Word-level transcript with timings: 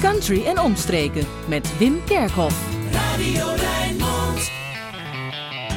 country 0.00 0.44
en 0.44 0.58
omstreken 0.58 1.26
met 1.48 1.78
Wim 1.78 2.04
Kerkhoff. 2.04 2.54
Radio 2.92 3.44
Rijnmond. 3.44 4.50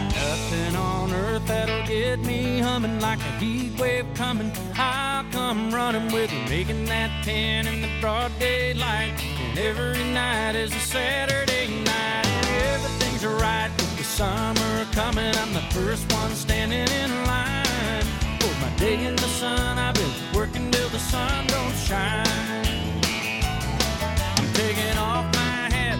Nothing 0.08 0.78
on 0.78 1.14
earth 1.14 1.46
that'll 1.46 1.86
get 1.86 2.20
me 2.26 2.62
humming 2.62 3.02
like 3.02 3.20
a 3.20 3.40
heat 3.40 3.80
wave 3.80 4.06
coming. 4.14 4.52
I'll 4.76 5.24
come 5.32 5.76
running 5.76 6.12
with 6.12 6.32
you, 6.32 6.40
making 6.50 6.86
that 6.86 7.10
ten 7.24 7.68
in 7.68 7.82
the 7.82 7.90
broad 8.00 8.32
daylight. 8.40 9.14
And 9.50 9.60
every 9.60 10.04
night 10.04 10.56
is 10.56 10.72
a 10.76 10.80
Saturday 10.80 11.68
night, 11.84 12.26
and 12.26 12.48
everything's 12.74 13.26
right 13.26 13.72
with 13.78 13.98
the 13.98 14.04
summer 14.04 14.86
coming. 14.94 15.36
I'm 15.36 15.54
the 15.54 15.68
first 15.72 16.12
one 16.14 16.32
standing 16.36 16.88
in 17.02 17.12
line 17.26 18.06
for 18.40 18.54
my 18.62 18.70
day 18.78 19.06
in 19.06 19.16
the 19.16 19.30
sun. 19.40 19.78
I've 19.78 19.96
been 19.96 20.14
working 20.34 20.72
till 20.72 20.90
the 20.90 21.00
sun 21.00 21.48
don't 21.48 21.76
shine. 21.76 22.93
Taking 24.54 24.98
off 24.98 25.26
my 25.34 25.70
hat, 25.76 25.98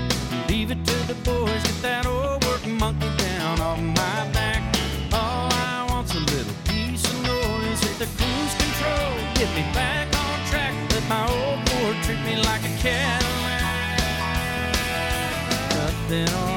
leave 0.48 0.72
it 0.72 0.86
to 0.86 1.08
the 1.08 1.16
boys. 1.24 1.64
Get 1.64 1.82
that 1.82 2.06
old 2.06 2.46
work 2.46 2.66
monkey 2.68 3.10
down 3.18 3.60
off 3.60 3.80
my 3.80 4.30
back. 4.32 4.62
All 5.12 5.50
I 5.52 5.88
want's 5.90 6.14
a 6.14 6.20
little 6.20 6.54
piece 6.66 7.04
of 7.04 7.18
noise. 7.26 7.80
Hit 7.82 7.98
the 7.98 8.10
cruise 8.18 8.54
control, 8.64 9.12
get 9.34 9.50
me 9.56 9.64
back 9.74 10.08
on 10.24 10.38
track. 10.50 10.74
Let 10.92 11.04
my 11.10 11.24
old 11.28 11.68
Ford 11.68 11.98
treat 12.04 12.22
me 12.26 12.36
like 12.38 12.62
a 12.62 12.74
Cadillac. 12.78 13.64
Nothing 15.76 16.53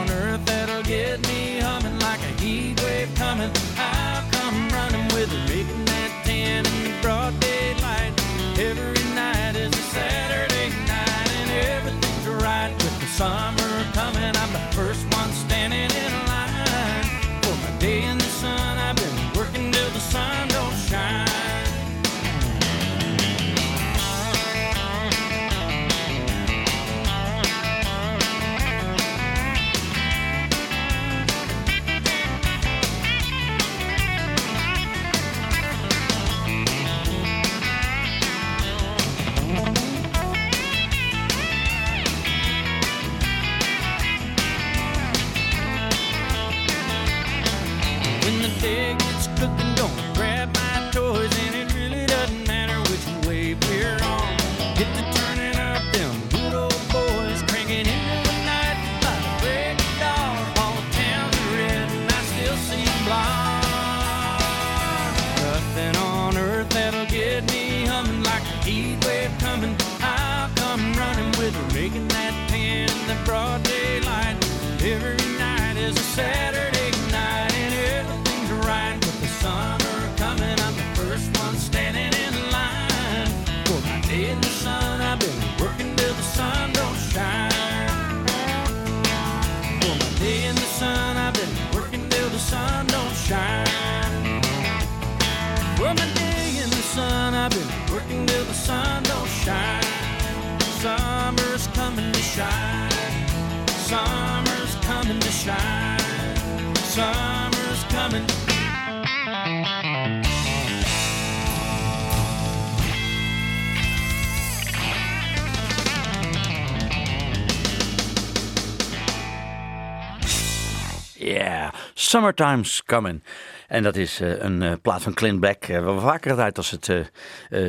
Summertime's 122.17 122.83
Coming. 122.85 123.23
En 123.69 123.83
dat 123.83 123.97
is 123.97 124.21
eh, 124.21 124.43
een 124.43 124.63
eh, 124.63 124.73
plaat 124.83 125.03
van 125.03 125.15
Clint 125.15 125.41
Black. 125.41 125.63
eh, 125.65 125.85
waar 125.85 125.95
we 125.95 126.01
vaker 126.01 126.31
het 126.31 126.41
uit 126.41 126.57
als 126.57 126.71
het 126.71 126.89
eh, 126.89 126.99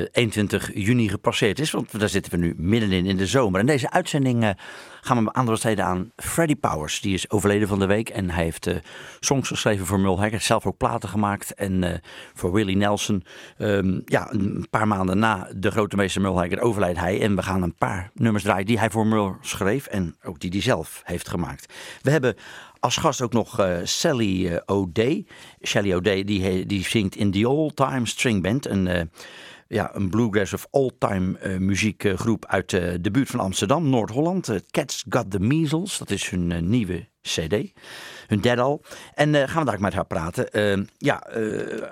eh, 0.01 0.07
21 0.11 0.71
juni 0.73 1.09
gepasseerd 1.09 1.59
is. 1.59 1.71
Want 1.71 1.99
daar 1.99 2.09
zitten 2.09 2.31
we 2.31 2.37
nu 2.37 2.53
middenin 2.57 3.05
in 3.05 3.17
de 3.17 3.25
zomer. 3.27 3.59
En 3.59 3.65
deze 3.65 3.91
uitzending 3.91 4.43
eh, 4.43 4.49
gaan 5.01 5.23
we 5.23 5.33
aandacht 5.33 5.61
besteden 5.61 5.85
aan 5.85 6.11
Freddie 6.15 6.55
Powers. 6.55 7.01
Die 7.01 7.13
is 7.13 7.29
overleden 7.29 7.67
van 7.67 7.79
de 7.79 7.85
week. 7.85 8.09
En 8.09 8.29
hij 8.29 8.43
heeft 8.43 8.67
eh, 8.67 8.75
songs 9.19 9.47
geschreven 9.47 9.85
voor 9.85 10.19
Haggard. 10.19 10.43
Zelf 10.43 10.65
ook 10.65 10.77
platen 10.77 11.09
gemaakt. 11.09 11.53
En 11.53 11.83
eh, 11.83 11.99
voor 12.33 12.53
Willie 12.53 12.77
Nelson. 12.77 13.23
Ehm, 13.57 13.99
ja, 14.05 14.31
een 14.31 14.67
paar 14.69 14.87
maanden 14.87 15.19
na 15.19 15.47
de 15.55 15.71
grote 15.71 15.95
meester 15.95 16.25
Haggard 16.25 16.59
overlijdt 16.59 16.99
hij. 16.99 17.21
En 17.21 17.35
we 17.35 17.43
gaan 17.43 17.61
een 17.61 17.75
paar 17.75 18.11
nummers 18.13 18.43
draaien 18.43 18.65
die 18.65 18.79
hij 18.79 18.89
voor 18.89 19.07
Merle 19.07 19.35
schreef. 19.41 19.85
En 19.85 20.15
ook 20.23 20.39
die 20.39 20.49
hij 20.51 20.61
zelf 20.61 21.01
heeft 21.03 21.27
gemaakt. 21.29 21.73
We 22.01 22.11
hebben 22.11 22.35
als 22.87 22.97
gast 22.97 23.21
ook 23.21 23.33
nog 23.33 23.59
eh, 23.59 23.77
Sally 23.83 24.47
eh, 24.47 24.57
O'Day. 24.65 25.25
Sally 25.61 25.93
O'Day 25.93 26.23
die, 26.23 26.65
die 26.65 26.83
zingt 26.83 27.15
in 27.15 27.31
The 27.31 27.49
Old 27.49 27.75
Time 27.75 28.05
String 28.05 28.41
Band. 28.43 28.67
Een, 28.67 28.87
eh, 28.87 29.01
ja, 29.67 29.95
een 29.95 30.09
bluegrass 30.09 30.53
of 30.53 30.67
old-time 30.71 31.37
eh, 31.37 31.57
muziekgroep 31.57 32.45
uit 32.45 32.69
de 32.69 33.11
buurt 33.11 33.29
van 33.29 33.39
Amsterdam, 33.39 33.89
Noord-Holland. 33.89 34.51
Cats 34.71 35.05
Got 35.09 35.31
the 35.31 35.39
Measles, 35.39 35.97
dat 35.97 36.09
is 36.11 36.29
hun 36.29 36.69
nieuwe 36.69 37.07
cd. 37.21 37.73
Hun 38.27 38.41
derde 38.41 38.61
al. 38.61 38.81
En 39.13 39.49
gaan 39.49 39.63
we 39.63 39.69
daar 39.69 39.81
met 39.81 39.93
haar 39.93 40.05
praten. 40.05 40.89
Ja, 40.97 41.15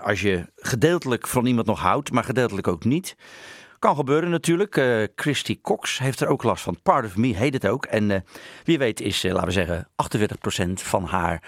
als 0.01 0.22
je 0.22 0.45
gedeeltelijk 0.56 1.27
van 1.27 1.45
iemand 1.45 1.67
nog 1.67 1.79
houdt, 1.79 2.12
maar 2.12 2.23
gedeeltelijk 2.23 2.67
ook 2.67 2.83
niet. 2.83 3.16
Kan 3.85 3.96
gebeuren 3.96 4.29
natuurlijk. 4.29 4.78
Eh, 4.78 5.03
Christy 5.16 5.62
Cox 5.62 5.97
heeft 5.97 6.19
er 6.19 6.28
ook 6.28 6.44
last 6.44 6.63
van. 6.63 6.78
Part 6.84 7.06
of 7.06 7.18
Me 7.18 7.35
heet 7.35 7.53
het 7.53 7.68
ook. 7.68 7.85
En 7.85 8.12
eh, 8.12 8.19
wie 8.63 8.78
weet 8.78 9.01
is, 9.01 9.23
eh, 9.23 9.31
laten 9.31 9.47
we 9.47 9.53
zeggen, 9.53 9.88
48% 9.96 10.81
van 10.81 11.03
haar 11.03 11.44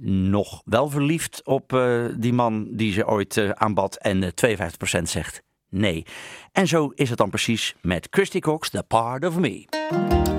nog 0.00 0.62
wel 0.64 0.90
verliefd 0.90 1.40
op 1.44 1.68
die 2.16 2.32
man 2.32 2.68
die 2.70 2.92
ze 2.92 3.06
ooit 3.06 3.54
aanbad. 3.54 3.96
En 3.96 4.22
eh 4.22 4.30
52% 4.30 5.08
zegt 5.08 5.42
nee. 5.68 6.04
En 6.52 6.66
zo 6.66 6.92
is 6.94 7.08
het 7.08 7.18
dan 7.18 7.30
precies 7.30 7.74
met 7.80 8.06
Christy 8.10 8.38
Cox, 8.38 8.70
The 8.70 8.82
Part 8.82 9.24
of 9.24 9.38
Me. 9.38 10.35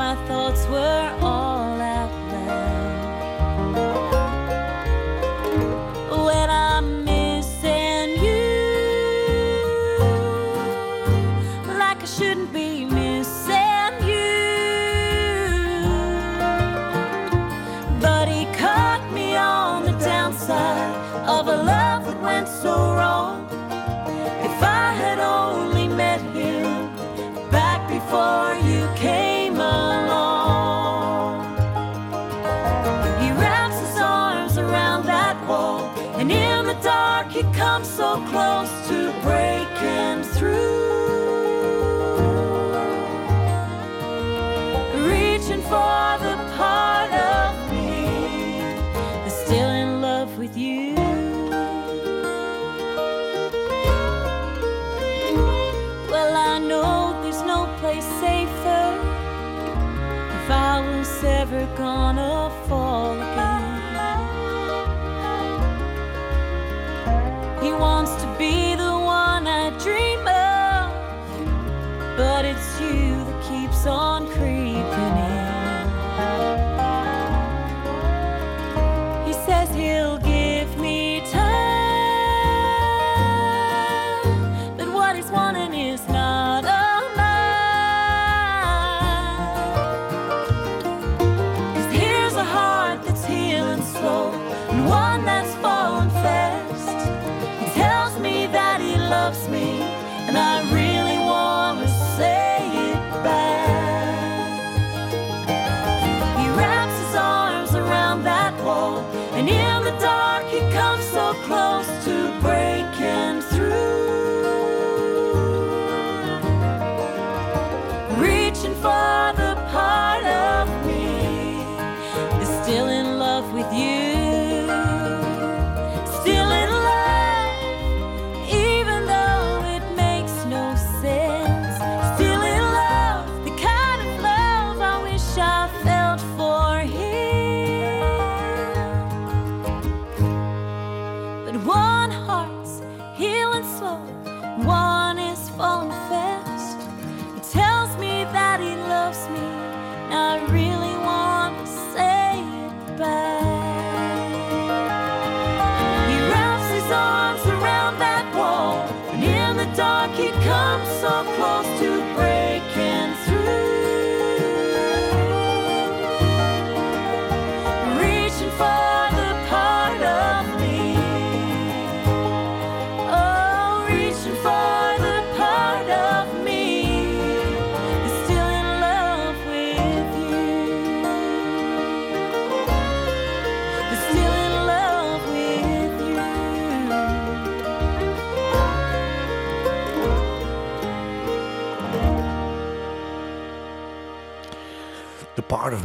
My 0.00 0.14
thoughts 0.26 0.66
were 0.68 1.14
all 1.20 1.49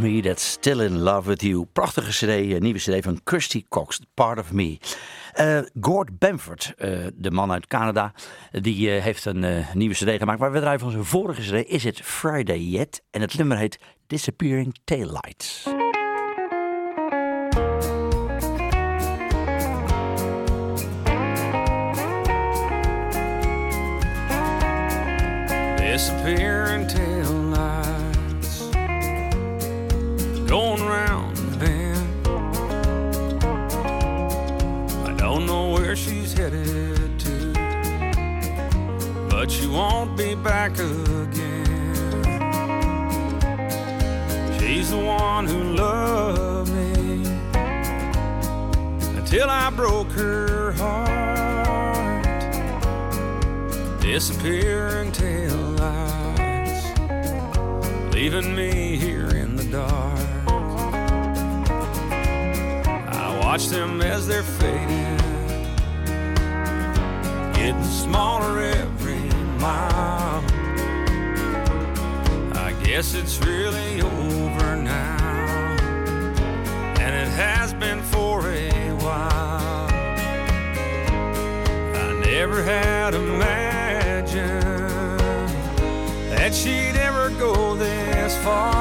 Me 0.05 0.21
That's 0.21 0.51
Still 0.51 0.81
in 0.81 0.99
Love 0.99 1.29
With 1.29 1.41
You. 1.41 1.65
Prachtige 1.73 2.09
cd, 2.11 2.53
een 2.53 2.61
nieuwe 2.61 2.79
cd 2.79 3.03
van 3.03 3.19
Kirsty 3.23 3.65
Cox, 3.69 3.99
Part 4.13 4.39
of 4.39 4.51
Me. 4.51 4.77
Eh, 5.33 5.59
Gord 5.81 6.19
Bamford, 6.19 6.73
eh, 6.77 6.89
de 7.15 7.31
man 7.31 7.51
uit 7.51 7.67
Canada, 7.67 8.13
die 8.51 8.91
eh, 8.91 9.03
heeft 9.03 9.25
een 9.25 9.43
eh, 9.43 9.73
nieuwe 9.73 9.93
cd 9.93 10.09
gemaakt. 10.17 10.39
Maar 10.39 10.51
we 10.51 10.59
draaien 10.59 10.79
van 10.79 10.91
zijn 10.91 11.05
vorige 11.05 11.41
cd, 11.41 11.67
Is 11.69 11.85
It 11.85 12.01
Friday 12.01 12.59
Yet? 12.59 13.03
En 13.11 13.21
het 13.21 13.37
nummer 13.37 13.57
heet 13.57 13.79
Disappearing 14.07 14.75
Taillights. 14.83 15.63
disappearing 25.75 26.87
tail 26.87 27.34
headed 36.49 37.19
to, 37.19 37.53
but 39.29 39.59
you 39.59 39.71
won't 39.71 40.15
be 40.15 40.35
back 40.35 40.73
again. 40.73 41.65
She's 44.59 44.91
the 44.91 44.97
one 44.97 45.47
who 45.47 45.75
loved 45.75 46.71
me 46.71 47.25
until 49.17 49.49
I 49.49 49.71
broke 49.71 50.11
her 50.11 50.73
heart 50.73 52.23
disappearing 54.01 55.11
tail 55.13 55.55
lights, 55.55 56.99
leaving 58.13 58.53
me 58.55 58.97
here 58.97 59.29
in 59.29 59.55
the 59.55 59.63
dark. 59.63 60.19
I 63.07 63.39
watch 63.43 63.67
them 63.69 63.99
as 64.03 64.27
they're 64.27 64.43
fading, 64.43 65.24
getting 67.65 67.83
smaller 67.83 68.59
every 68.59 69.27
mile. 69.59 70.43
I 72.53 72.75
guess 72.83 73.15
it's 73.15 73.39
really 73.39 74.01
over 74.01 74.75
now, 74.75 75.75
and 76.99 77.15
it 77.15 77.27
has 77.29 77.73
been 77.73 78.03
for 78.03 78.47
a 78.51 78.91
while. 79.01 79.89
I 81.95 82.13
never 82.23 82.61
had 82.61 83.15
imagined 83.15 84.59
that 86.29 86.53
she'd 86.53 86.95
ever 86.97 87.31
go 87.31 87.75
this 87.75 88.37
far. 88.43 88.75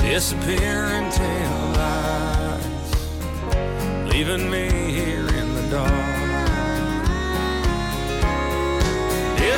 Disappearing 0.00 1.10
tail 1.10 1.72
lights, 1.80 2.92
leaving 4.12 4.48
me 4.48 4.77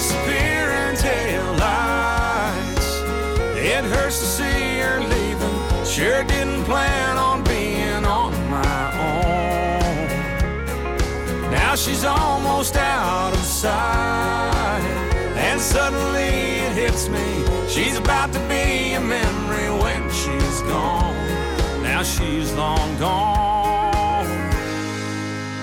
Disappearing 0.01 0.97
tail 0.97 1.45
lights, 1.59 2.89
it 3.55 3.85
hurts 3.85 4.19
to 4.21 4.25
see 4.25 4.79
her 4.81 4.99
leaving. 4.99 5.85
Sure 5.85 6.25
didn't 6.25 6.65
plan 6.65 7.19
on 7.19 7.45
being 7.45 8.07
on 8.07 8.33
my 8.49 8.93
own. 8.97 10.09
Now 11.51 11.75
she's 11.75 12.03
almost 12.03 12.77
out 12.77 13.35
of 13.35 13.45
sight, 13.45 14.81
and 15.37 15.61
suddenly 15.61 16.63
it 16.65 16.73
hits 16.73 17.11
me. 17.11 17.45
She's 17.69 17.99
about 17.99 18.33
to 18.33 18.39
be 18.49 18.95
a 18.95 19.01
memory 19.01 19.69
when 19.83 20.09
she's 20.11 20.63
gone. 20.63 21.15
Now 21.83 22.03
she's 22.03 22.55
long 22.55 22.97
gone, 22.99 24.51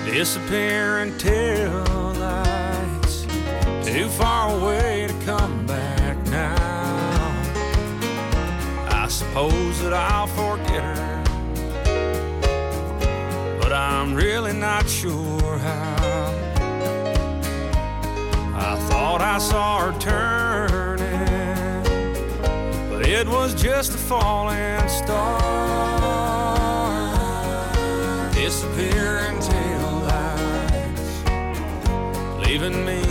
disappearing 0.04 1.18
tail 1.18 1.72
lights, 1.72 1.97
too 3.92 4.08
far 4.08 4.54
away 4.54 5.06
to 5.06 5.14
come 5.24 5.66
back 5.66 6.16
now. 6.26 6.54
I 8.90 9.08
suppose 9.08 9.80
that 9.82 9.94
I'll 9.94 10.26
forget 10.26 10.84
her, 10.98 11.24
but 13.60 13.72
I'm 13.72 14.14
really 14.14 14.52
not 14.52 14.86
sure 14.88 15.56
how. 15.58 16.34
I 18.54 18.76
thought 18.90 19.22
I 19.22 19.38
saw 19.38 19.90
her 19.90 19.98
turning, 19.98 21.82
but 22.90 23.06
it 23.08 23.26
was 23.26 23.54
just 23.54 23.94
a 23.94 23.98
falling 23.98 24.86
star. 24.88 25.38
Disappearing 28.34 29.40
tail 29.40 29.92
lights, 30.10 31.22
leaving 32.46 32.84
me 32.84 33.07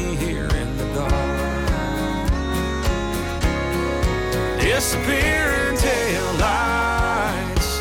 Disappearing 4.78 5.76
tail 5.76 6.34
lights, 6.34 7.80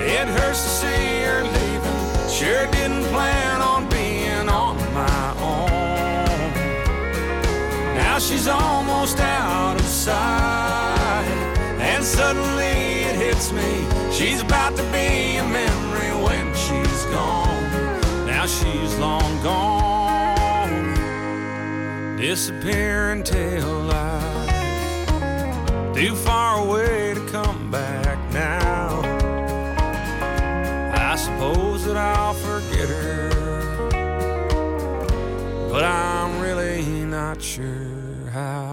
it 0.00 0.26
hurts 0.26 0.62
to 0.62 0.70
see 0.80 1.22
her 1.24 1.42
leaving. 1.44 2.28
Sure 2.30 2.66
didn't 2.68 3.04
plan 3.12 3.60
on 3.60 3.86
being 3.90 4.48
on 4.48 4.78
my 4.94 5.34
own. 5.38 6.54
Now 7.94 8.18
she's 8.18 8.48
almost 8.48 9.20
out 9.20 9.78
of 9.78 9.84
sight, 9.84 11.26
and 11.78 12.02
suddenly 12.02 13.04
it 13.04 13.16
hits 13.16 13.52
me. 13.52 13.84
She's 14.10 14.40
about 14.40 14.74
to 14.76 14.82
be 14.84 15.36
a 15.36 15.44
memory 15.44 16.12
when 16.24 16.54
she's 16.54 17.04
gone. 17.12 17.70
Now 18.26 18.46
she's 18.46 18.96
long 18.96 19.42
gone, 19.42 20.94
disappearing 22.16 23.24
tail 23.24 23.80
lights, 23.80 23.89
too 26.00 26.14
far 26.14 26.64
away 26.64 27.12
to 27.12 27.20
come 27.26 27.70
back 27.70 28.18
now. 28.32 29.02
I 30.94 31.14
suppose 31.14 31.84
that 31.84 31.98
I'll 31.98 32.32
forget 32.32 32.88
her, 32.88 33.28
but 35.70 35.84
I'm 35.84 36.40
really 36.40 37.04
not 37.04 37.42
sure 37.42 38.30
how. 38.32 38.69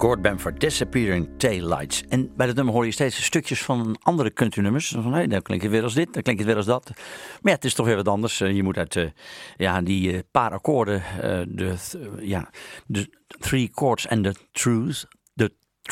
Gord 0.00 0.22
Bamford, 0.22 0.60
Disappearing 0.60 1.28
Taillights. 1.36 2.04
En 2.08 2.30
bij 2.36 2.46
dat 2.46 2.56
nummer 2.56 2.74
hoor 2.74 2.84
je 2.84 2.90
steeds 2.90 3.24
stukjes 3.24 3.62
van 3.62 3.98
andere 4.02 4.32
countrynummers. 4.32 4.88
Van, 4.88 5.12
hé, 5.12 5.26
dan 5.26 5.42
klinkt 5.42 5.64
het 5.64 5.72
weer 5.72 5.82
als 5.82 5.94
dit, 5.94 6.12
dan 6.12 6.22
klinkt 6.22 6.40
het 6.40 6.48
weer 6.48 6.58
als 6.58 6.66
dat. 6.66 6.90
Maar 6.94 7.40
ja, 7.42 7.52
het 7.52 7.64
is 7.64 7.74
toch 7.74 7.86
weer 7.86 7.96
wat 7.96 8.08
anders. 8.08 8.40
Eh, 8.40 8.54
Je 8.54 8.62
moet 8.62 8.76
uit 8.76 8.96
eh, 8.96 9.10
ja, 9.56 9.80
die 9.82 10.12
eh, 10.12 10.18
paar 10.30 10.50
akkoorden, 10.50 11.02
de, 11.48 11.74
ja, 12.20 12.50
de 12.86 13.10
three 13.38 13.68
chords 13.72 14.06
en 14.06 14.22
de 14.22 14.34
truth, 14.52 15.08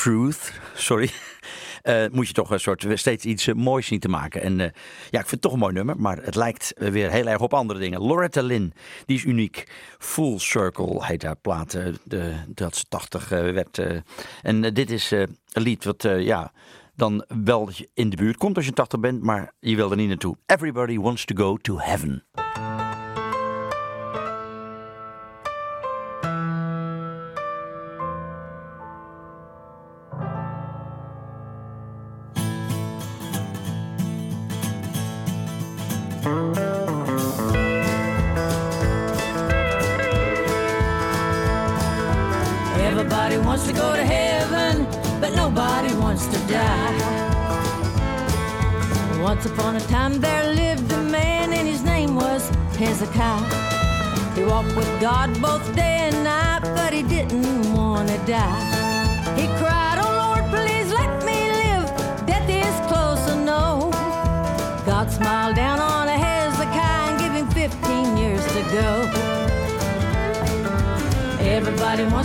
truth, 0.02 0.52
sorry, 0.75 1.11
eh, 1.83 2.05
moet 2.12 2.26
je 2.26 2.33
toch 2.33 2.50
een 2.50 2.61
soort 2.61 2.87
steeds 2.95 3.25
iets 3.25 3.47
eh, 3.47 3.55
moois 3.55 3.87
zien 3.87 4.00
te 4.00 4.09
maken. 4.09 4.43
En 4.43 4.61
eh, 4.61 4.67
ja, 5.11 5.21
ik 5.21 5.26
vind 5.26 5.31
het 5.31 5.40
toch 5.40 5.52
een 5.52 5.59
mooi 5.59 5.73
nummer, 5.73 5.97
maar 5.99 6.17
het 6.23 6.35
lijkt 6.35 6.73
eh, 6.73 6.88
weer 6.90 7.11
heel 7.11 7.26
erg 7.26 7.40
op 7.40 7.55
andere 7.55 7.78
dingen. 7.81 8.00
Loretta 8.00 8.43
Lynn, 8.43 8.73
die 9.07 9.17
is 9.17 9.25
uniek. 9.25 9.64
Full 9.99 10.38
Circle 10.38 11.05
heet 11.05 11.23
haar 11.23 11.37
plaat, 11.37 11.75
eh, 11.75 11.85
de, 12.05 12.35
dat 12.49 12.76
ze 12.76 12.85
80 12.88 13.31
eh, 13.33 13.40
werd. 13.52 13.78
eh. 13.78 13.97
en 14.43 14.64
eh, 14.64 14.75
dit 14.75 14.90
is 14.90 15.12
eh, 15.12 15.21
een 15.52 15.62
lied 15.62 15.85
wat, 15.85 16.05
eh, 16.05 16.21
ja, 16.25 16.52
dan 16.97 17.25
wel 17.45 17.71
in 17.95 18.11
de 18.11 18.17
buurt 18.17 18.37
komt 18.37 18.57
als 18.57 18.67
je 18.67 18.73
80 18.73 19.00
bent, 19.00 19.23
maar 19.23 19.52
je 19.61 19.76
wil 19.76 19.90
er 19.90 19.97
niet 19.97 20.09
naartoe. 20.09 20.37
Everybody 20.47 20.99
wants 20.99 21.25
to 21.25 21.35
go 21.37 21.57
to 21.57 21.78
heaven. 21.78 22.25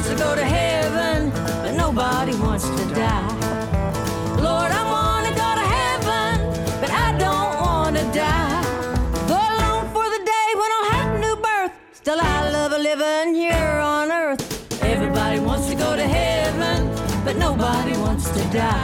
Wants 0.03 0.19
to 0.19 0.23
go 0.27 0.35
to 0.35 0.43
heaven, 0.43 1.29
but 1.63 1.71
nobody 1.75 2.35
wants 2.35 2.69
to 2.69 2.85
die. 2.93 3.35
Lord, 4.35 4.71
I 4.71 4.83
want 4.91 5.27
to 5.27 5.33
go 5.33 5.49
to 5.59 5.65
heaven, 5.79 6.31
but 6.81 6.91
I 6.91 7.17
don't 7.17 7.53
want 7.61 7.95
to 7.95 8.03
die. 8.11 8.63
I 9.27 9.47
long 9.61 9.87
for 9.93 10.03
the 10.03 10.21
day 10.25 10.47
when 10.59 10.69
I'll 10.75 10.91
have 10.91 11.15
a 11.15 11.19
new 11.19 11.35
birth, 11.37 11.71
still 11.93 12.19
I 12.19 12.49
love 12.51 12.73
living 12.79 13.33
here 13.33 13.79
on 13.79 14.11
earth. 14.11 14.83
Everybody 14.83 15.39
wants 15.39 15.67
to 15.69 15.75
go 15.75 15.95
to 15.95 16.05
heaven, 16.05 16.89
but 17.23 17.37
nobody 17.37 17.95
wants 17.97 18.29
to 18.31 18.43
die. 18.51 18.82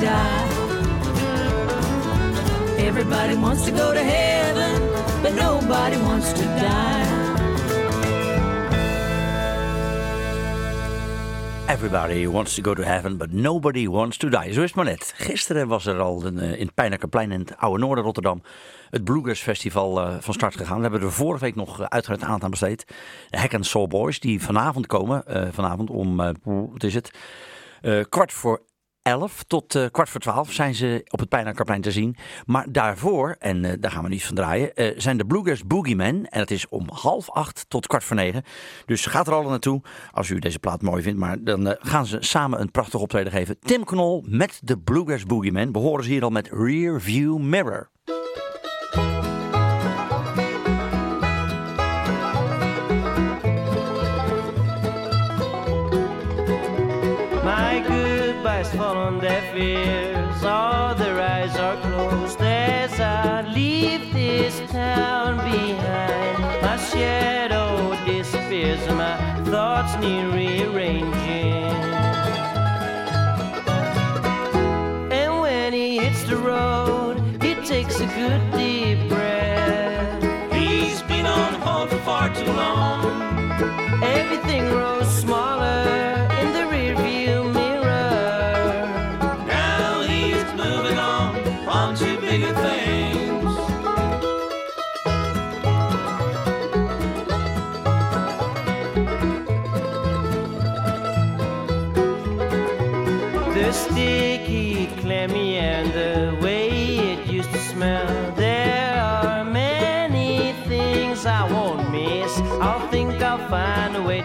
Die. 0.00 0.46
Everybody 2.78 3.36
wants 3.36 3.64
to 3.64 3.70
go 3.70 3.92
to 3.92 4.02
heaven, 4.02 4.80
but 5.22 5.34
nobody 5.34 5.96
wants 5.96 6.32
to 6.32 6.42
die. 6.42 7.06
Everybody 11.66 12.26
wants 12.26 12.54
to 12.54 12.62
go 12.62 12.74
to 12.74 12.82
heaven, 12.82 13.16
but 13.16 13.32
nobody 13.32 13.88
wants 13.88 14.16
to 14.16 14.28
die. 14.28 14.52
Zo 14.52 14.60
is 14.62 14.66
het 14.66 14.74
maar 14.74 14.84
net. 14.84 15.12
Gisteren 15.16 15.68
was 15.68 15.86
er 15.86 15.98
al 16.00 16.22
eh, 16.24 16.52
in 16.52 16.66
het 16.66 16.74
Pijnakerplein 16.74 17.32
in 17.32 17.40
het 17.40 17.56
Oude 17.56 17.78
Noorden 17.78 18.04
Rotterdam 18.04 18.42
het 18.90 19.04
Bluegrass 19.04 19.42
Festival 19.42 20.00
eh, 20.00 20.14
van 20.20 20.34
start 20.34 20.56
gegaan. 20.56 20.76
We 20.76 20.82
hebben 20.82 21.02
er 21.02 21.12
vorige 21.12 21.44
week 21.44 21.54
nog 21.54 21.80
eh, 21.80 21.86
uitgebreid 21.86 22.24
aandacht 22.24 22.42
aan 22.42 22.50
besteed. 22.50 22.84
De 23.30 23.38
Hack 23.38 23.54
and 23.54 23.66
Soul 23.66 23.86
Boys 23.86 24.20
die 24.20 24.42
vanavond 24.42 24.86
komen. 24.86 25.22
vanavond 25.52 25.90
om, 25.90 26.20
eh, 26.20 26.30
wat 26.44 26.82
is 26.82 26.94
het? 26.94 27.10
Kwart 28.08 28.32
voor 28.32 28.62
11 29.08 29.42
tot 29.46 29.74
uh, 29.74 29.86
kwart 29.90 30.08
voor 30.08 30.20
12 30.20 30.52
zijn 30.52 30.74
ze 30.74 31.04
op 31.08 31.18
het 31.18 31.28
Pijnakerplein 31.28 31.80
te 31.80 31.92
zien. 31.92 32.16
Maar 32.46 32.66
daarvoor, 32.68 33.36
en 33.38 33.64
uh, 33.64 33.72
daar 33.80 33.90
gaan 33.90 34.02
we 34.02 34.08
niet 34.08 34.24
van 34.24 34.34
draaien, 34.34 34.70
uh, 34.74 34.92
zijn 34.96 35.16
de 35.16 35.26
Bluegrass 35.26 35.66
Boogeymen. 35.66 36.28
En 36.28 36.38
dat 36.38 36.50
is 36.50 36.68
om 36.68 36.88
half 36.92 37.30
acht 37.30 37.64
tot 37.68 37.86
kwart 37.86 38.04
voor 38.04 38.16
negen. 38.16 38.42
Dus 38.86 39.06
gaat 39.06 39.26
er 39.26 39.32
al 39.32 39.48
naartoe 39.48 39.82
als 40.12 40.28
u 40.28 40.38
deze 40.38 40.58
plaat 40.58 40.82
mooi 40.82 41.02
vindt. 41.02 41.18
Maar 41.18 41.36
dan 41.40 41.76
gaan 41.80 42.06
ze 42.06 42.16
samen 42.20 42.60
een 42.60 42.70
prachtig 42.70 43.00
optreden 43.00 43.32
geven. 43.32 43.58
Tim 43.60 43.84
Knol 43.84 44.24
met 44.26 44.60
de 44.62 44.78
Bluegrass 44.78 45.24
Boogeymen. 45.24 45.72
Behoren 45.72 46.04
ze 46.04 46.10
hier 46.10 46.24
al 46.24 46.30
met 46.30 46.48
Rear 46.52 47.00
View 47.00 47.38
Mirror. 47.38 47.90
On 59.58 59.64
deaf 59.64 60.36
ears, 60.36 60.44
all 60.44 60.94
their 60.94 61.20
eyes 61.20 61.56
are 61.56 61.76
closed 61.80 62.40
as 62.40 63.00
I 63.00 63.42
leave 63.42 64.12
this 64.12 64.60
town 64.70 65.36
behind. 65.38 66.62
My 66.62 66.76
shadow 66.76 67.96
disappears 68.04 68.86
my 68.88 69.16
thoughts 69.44 69.96
need 70.00 70.24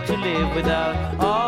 to 0.05 0.17
live 0.17 0.55
without 0.55 1.19
all 1.19 1.42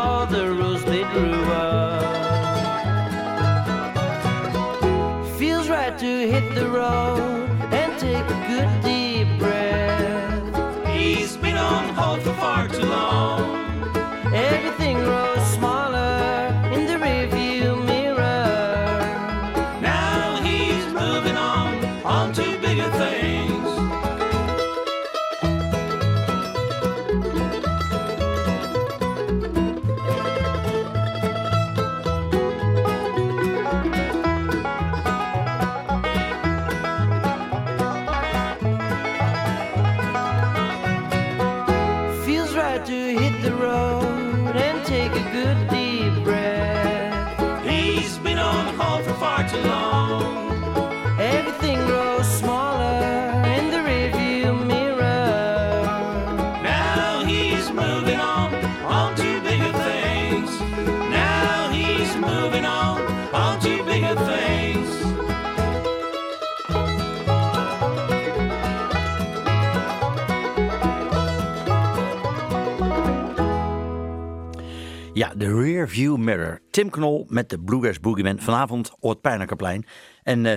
View 75.84 76.16
Mirror. 76.16 76.60
Tim 76.70 76.90
Knol 76.90 77.26
met 77.28 77.50
de 77.50 77.58
Bluegrass 77.58 78.00
Boogeyman. 78.00 78.40
Vanavond 78.40 78.90
op 78.98 79.10
het 79.10 79.20
Pijnakerplein. 79.20 79.86
En 80.22 80.44
uh, 80.44 80.52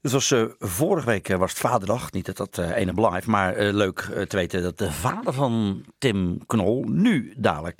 het 0.00 0.12
was, 0.12 0.30
uh, 0.30 0.44
vorige 0.58 1.06
week 1.06 1.28
was 1.28 1.50
het 1.50 1.58
vaderdag. 1.58 2.12
Niet 2.12 2.26
dat 2.26 2.36
dat 2.36 2.58
uh, 2.58 2.76
ene 2.76 2.94
blijft, 2.94 3.26
maar 3.26 3.62
leuk 3.62 4.00
te 4.00 4.36
weten 4.36 4.62
dat 4.62 4.78
de 4.78 4.92
vader 4.92 5.32
van 5.32 5.84
Tim 5.98 6.46
Knol 6.46 6.84
nu 6.88 7.34
dadelijk 7.36 7.78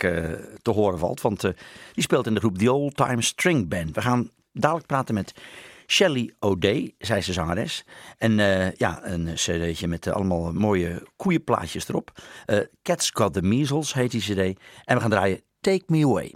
te 0.62 0.70
horen 0.70 0.98
valt. 0.98 1.20
Want 1.20 1.40
die 1.40 1.54
speelt 2.02 2.26
in 2.26 2.34
de 2.34 2.40
groep 2.40 2.58
The 2.58 2.72
Old 2.72 2.96
Time 2.96 3.22
String 3.22 3.68
Band. 3.68 3.94
We 3.94 4.02
gaan 4.02 4.30
dadelijk 4.52 4.86
praten 4.86 5.14
met 5.14 5.34
Shelly 5.86 6.34
O'Day, 6.38 6.94
zij 6.98 7.18
is 7.18 7.26
de 7.26 7.32
zangeres. 7.32 7.84
En 8.18 8.32
ja, 8.76 9.00
een 9.02 9.30
cd'tje 9.34 9.88
met 9.88 10.06
allemaal 10.06 10.52
mooie 10.52 11.06
koeienplaatjes 11.16 11.88
erop. 11.88 12.10
Uh, 12.46 12.58
Cats 12.82 13.10
Got 13.14 13.32
the 13.32 13.42
Measles 13.42 13.94
heet 13.94 14.10
die 14.10 14.20
cd. 14.20 14.60
En 14.84 14.94
we 14.94 15.00
gaan 15.00 15.10
draaien 15.10 15.40
Take 15.66 15.90
Me 15.90 16.02
Away. 16.02 16.32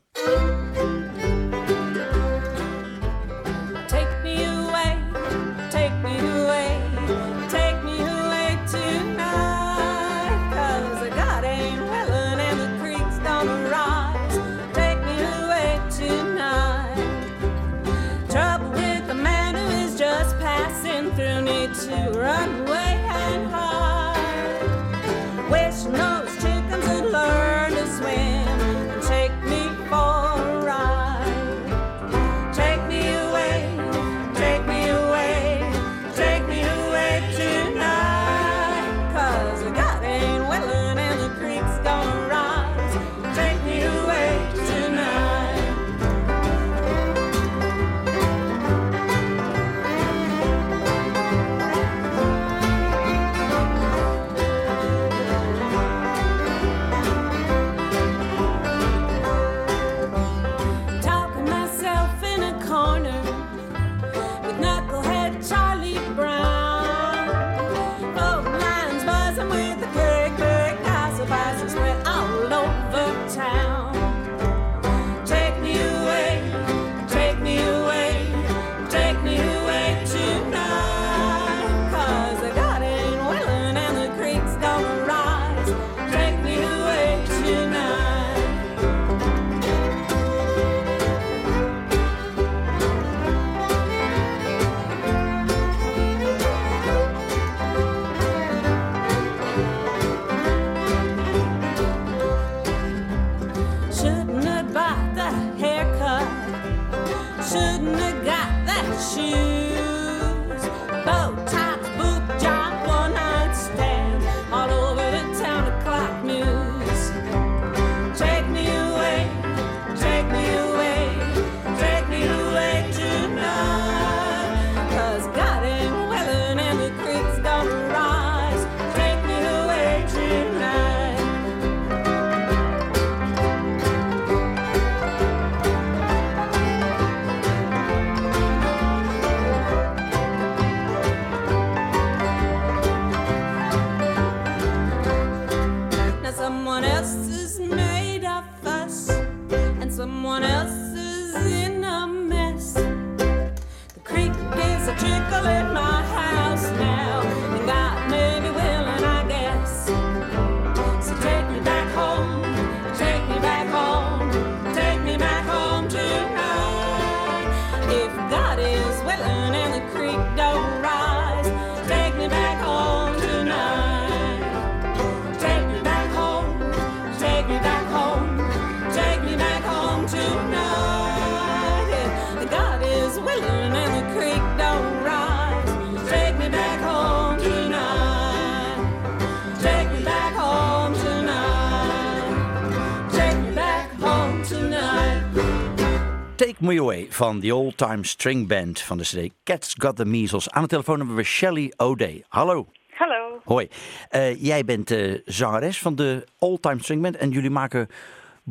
Take 196.40 196.64
Me 196.64 196.78
Away 196.80 197.06
van 197.10 197.40
The 197.40 197.54
Old 197.54 197.76
Time 197.76 198.04
String 198.04 198.48
Band 198.48 198.80
van 198.80 198.98
de 198.98 199.04
CD 199.04 199.32
Cats 199.44 199.74
Got 199.78 199.96
the 199.96 200.04
Measles. 200.04 200.50
Aan 200.50 200.62
de 200.62 200.68
telefoon 200.68 200.98
hebben 200.98 201.16
we 201.16 201.22
Shelley 201.22 201.72
O'Day. 201.76 202.24
Hallo. 202.28 202.66
Hallo. 202.90 203.40
Hoi. 203.44 203.68
Eh, 204.08 204.42
jij 204.42 204.64
bent 204.64 204.90
eh 204.90 205.14
zangeres 205.24 205.78
van 205.78 205.94
de 205.94 206.26
Old 206.38 206.62
Time 206.62 206.82
String 206.82 207.02
Band 207.02 207.16
en 207.16 207.30
jullie 207.30 207.50
maken 207.50 207.88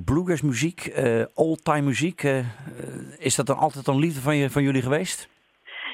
bluegrass 0.06 0.42
muziek, 0.42 0.86
eh 0.86 1.26
old 1.36 1.64
time 1.64 1.82
muziek. 1.82 2.24
Eh, 2.24 2.40
eh, 2.40 2.46
is 3.20 3.36
dat 3.36 3.46
dan 3.46 3.58
altijd 3.58 3.88
een 3.88 4.00
liefde 4.00 4.22
van, 4.22 4.36
je, 4.36 4.50
van 4.50 4.64
jullie 4.64 4.82
geweest? 4.82 5.30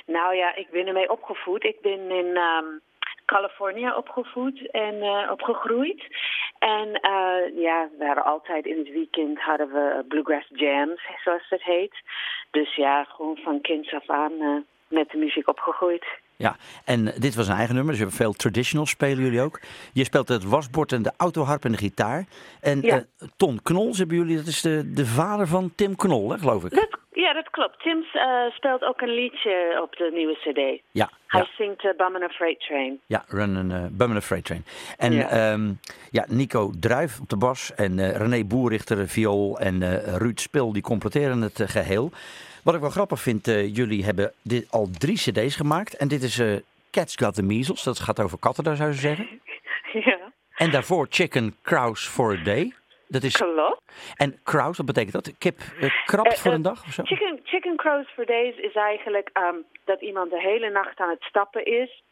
Nou 0.06 0.36
ja, 0.36 0.56
ik 0.56 0.68
ben 0.72 0.88
ermee 0.88 1.12
opgevoed. 1.12 1.64
Ik 1.64 1.82
ben 1.82 2.12
in 2.12 2.36
ehm 2.36 2.66
Californië 3.26 3.92
opgevoed 3.92 4.72
en 4.72 5.30
opgegroeid. 5.32 6.04
En 6.60 6.88
ja, 7.56 7.90
we 7.98 8.06
hadden 8.06 8.24
altijd 8.24 8.66
in 8.66 8.78
het 8.78 8.92
weekend 8.92 9.40
hadden 9.40 9.68
we 9.68 10.06
bluegrass 10.08 10.48
jams, 10.54 11.02
zoals 11.24 11.50
het 11.50 11.64
heet. 11.64 11.96
Dus 12.52 12.76
ja, 12.76 13.04
gewoon 13.04 13.38
van 13.38 13.62
kinds 13.62 13.94
af 13.94 14.10
aan 14.10 14.66
met 14.88 15.10
de 15.10 15.18
muziek 15.18 15.48
opgegroeid. 15.48 16.06
Ja, 16.38 16.56
en 16.86 17.14
dit 17.18 17.36
was 17.36 17.48
een 17.48 17.56
eigen 17.56 17.76
nummer, 17.76 17.92
dus 17.92 18.02
je 18.02 18.08
hebt 18.08 18.18
veel 18.18 18.34
traditional 18.34 18.86
spelen 18.86 19.24
jullie 19.24 19.42
ook. 19.42 19.60
Je 19.94 20.04
speelt 20.04 20.28
het 20.28 20.44
wasbord 20.44 20.92
en 20.92 21.02
de 21.02 21.12
autoharp 21.18 21.66
en 21.66 21.72
de 21.72 21.78
gitaar. 21.78 22.26
En 22.62 22.82
Ja. 22.82 22.96
eh, 22.98 23.28
Ton 23.36 23.60
Knols 23.64 23.98
hebben 23.98 24.18
jullie, 24.18 24.36
dat 24.38 24.48
is 24.48 24.62
de, 24.62 24.92
de 24.94 25.06
vader 25.06 25.48
van 25.48 25.72
Tim 25.76 25.96
Knol, 25.96 26.32
hè, 26.32 26.38
geloof 26.38 26.64
ik. 26.66 26.72
Dat, 26.72 26.98
ja, 27.14 27.34
dat 27.34 27.50
klopt. 27.50 27.80
Tim 27.80 28.06
eh, 28.14 28.52
speelt 28.56 28.84
ook 28.84 29.02
een 29.02 29.14
liedje 29.14 29.80
op 29.84 29.96
de 29.96 30.12
nieuwe 30.14 30.34
cd. 30.34 30.84
Ja, 30.92 31.10
Hij 31.28 31.42
ja. 31.42 31.48
zingt 31.58 31.84
uh, 31.84 31.92
Bum 31.98 32.24
a 32.24 32.30
Freight 32.30 32.60
Train. 32.68 33.00
Ja, 33.06 33.24
Run 33.28 33.70
uh, 33.72 33.86
Bum 33.92 34.08
and 34.10 34.18
a 34.18 34.22
Freight 34.22 34.46
Train. 34.48 34.66
En 34.98 35.14
Ja. 35.14 35.36
ja. 35.36 35.58
ja, 36.12 36.26
Nico 36.28 36.72
Druif 36.80 37.20
op 37.20 37.30
de 37.30 37.38
bas 37.38 37.74
en 37.76 38.18
René 38.18 38.44
Boerrichter 38.46 39.08
viool 39.08 39.60
en 39.60 40.00
Ruud 40.18 40.40
Spil 40.40 40.74
die 40.74 40.82
completeren 40.82 41.42
het 41.42 41.60
eh, 41.60 41.68
geheel. 41.68 42.12
Wat 42.66 42.74
ik 42.76 42.82
wel 42.82 42.90
grappig 42.90 43.20
vind, 43.20 43.48
eh, 43.48 43.76
jullie 43.76 44.04
hebben 44.04 44.34
dit 44.44 44.72
al 44.72 44.88
drie 45.00 45.16
cd's 45.16 45.56
gemaakt. 45.56 45.98
En 45.98 46.08
dit 46.08 46.24
is 46.24 46.40
eh, 46.40 46.56
Cats 46.92 47.16
Got 47.16 47.36
the 47.36 47.44
Measles, 47.44 47.84
dat 47.84 48.00
gaat 48.00 48.20
over 48.20 48.40
katten 48.40 48.64
daar 48.64 48.76
zou 48.76 48.90
je 48.90 48.96
zeggen. 48.96 49.42
ja, 50.10 50.20
En 50.56 50.72
daarvoor 50.72 51.08
Chicken 51.10 51.56
Crows 51.64 52.08
for 52.08 52.38
a 52.40 52.44
Day. 52.44 52.74
Dat 53.08 53.24
is, 53.24 53.36
klopt. 53.38 53.82
en 54.16 54.40
crows, 54.44 54.78
wat 54.78 54.86
betekent 54.86 55.14
dat? 55.14 55.38
Kip 55.38 55.60
krabt 56.06 56.34
Eh, 56.34 56.38
voor 56.38 56.52
een 56.52 56.62
dag 56.62 56.84
of 56.86 56.94
zo? 56.94 57.04
Chicken, 57.04 57.40
chicken 57.44 57.76
crows 57.76 58.08
for 58.14 58.26
days 58.26 58.58
is 58.58 58.74
eigenlijk 58.74 59.30
ehm, 59.34 59.56
dat 59.84 60.02
iemand 60.02 60.30
de 60.30 60.42
hele 60.42 60.70
nacht 60.70 61.00
aan 61.00 61.10
het 61.10 61.24
stappen 61.24 61.66
is, 61.66 62.04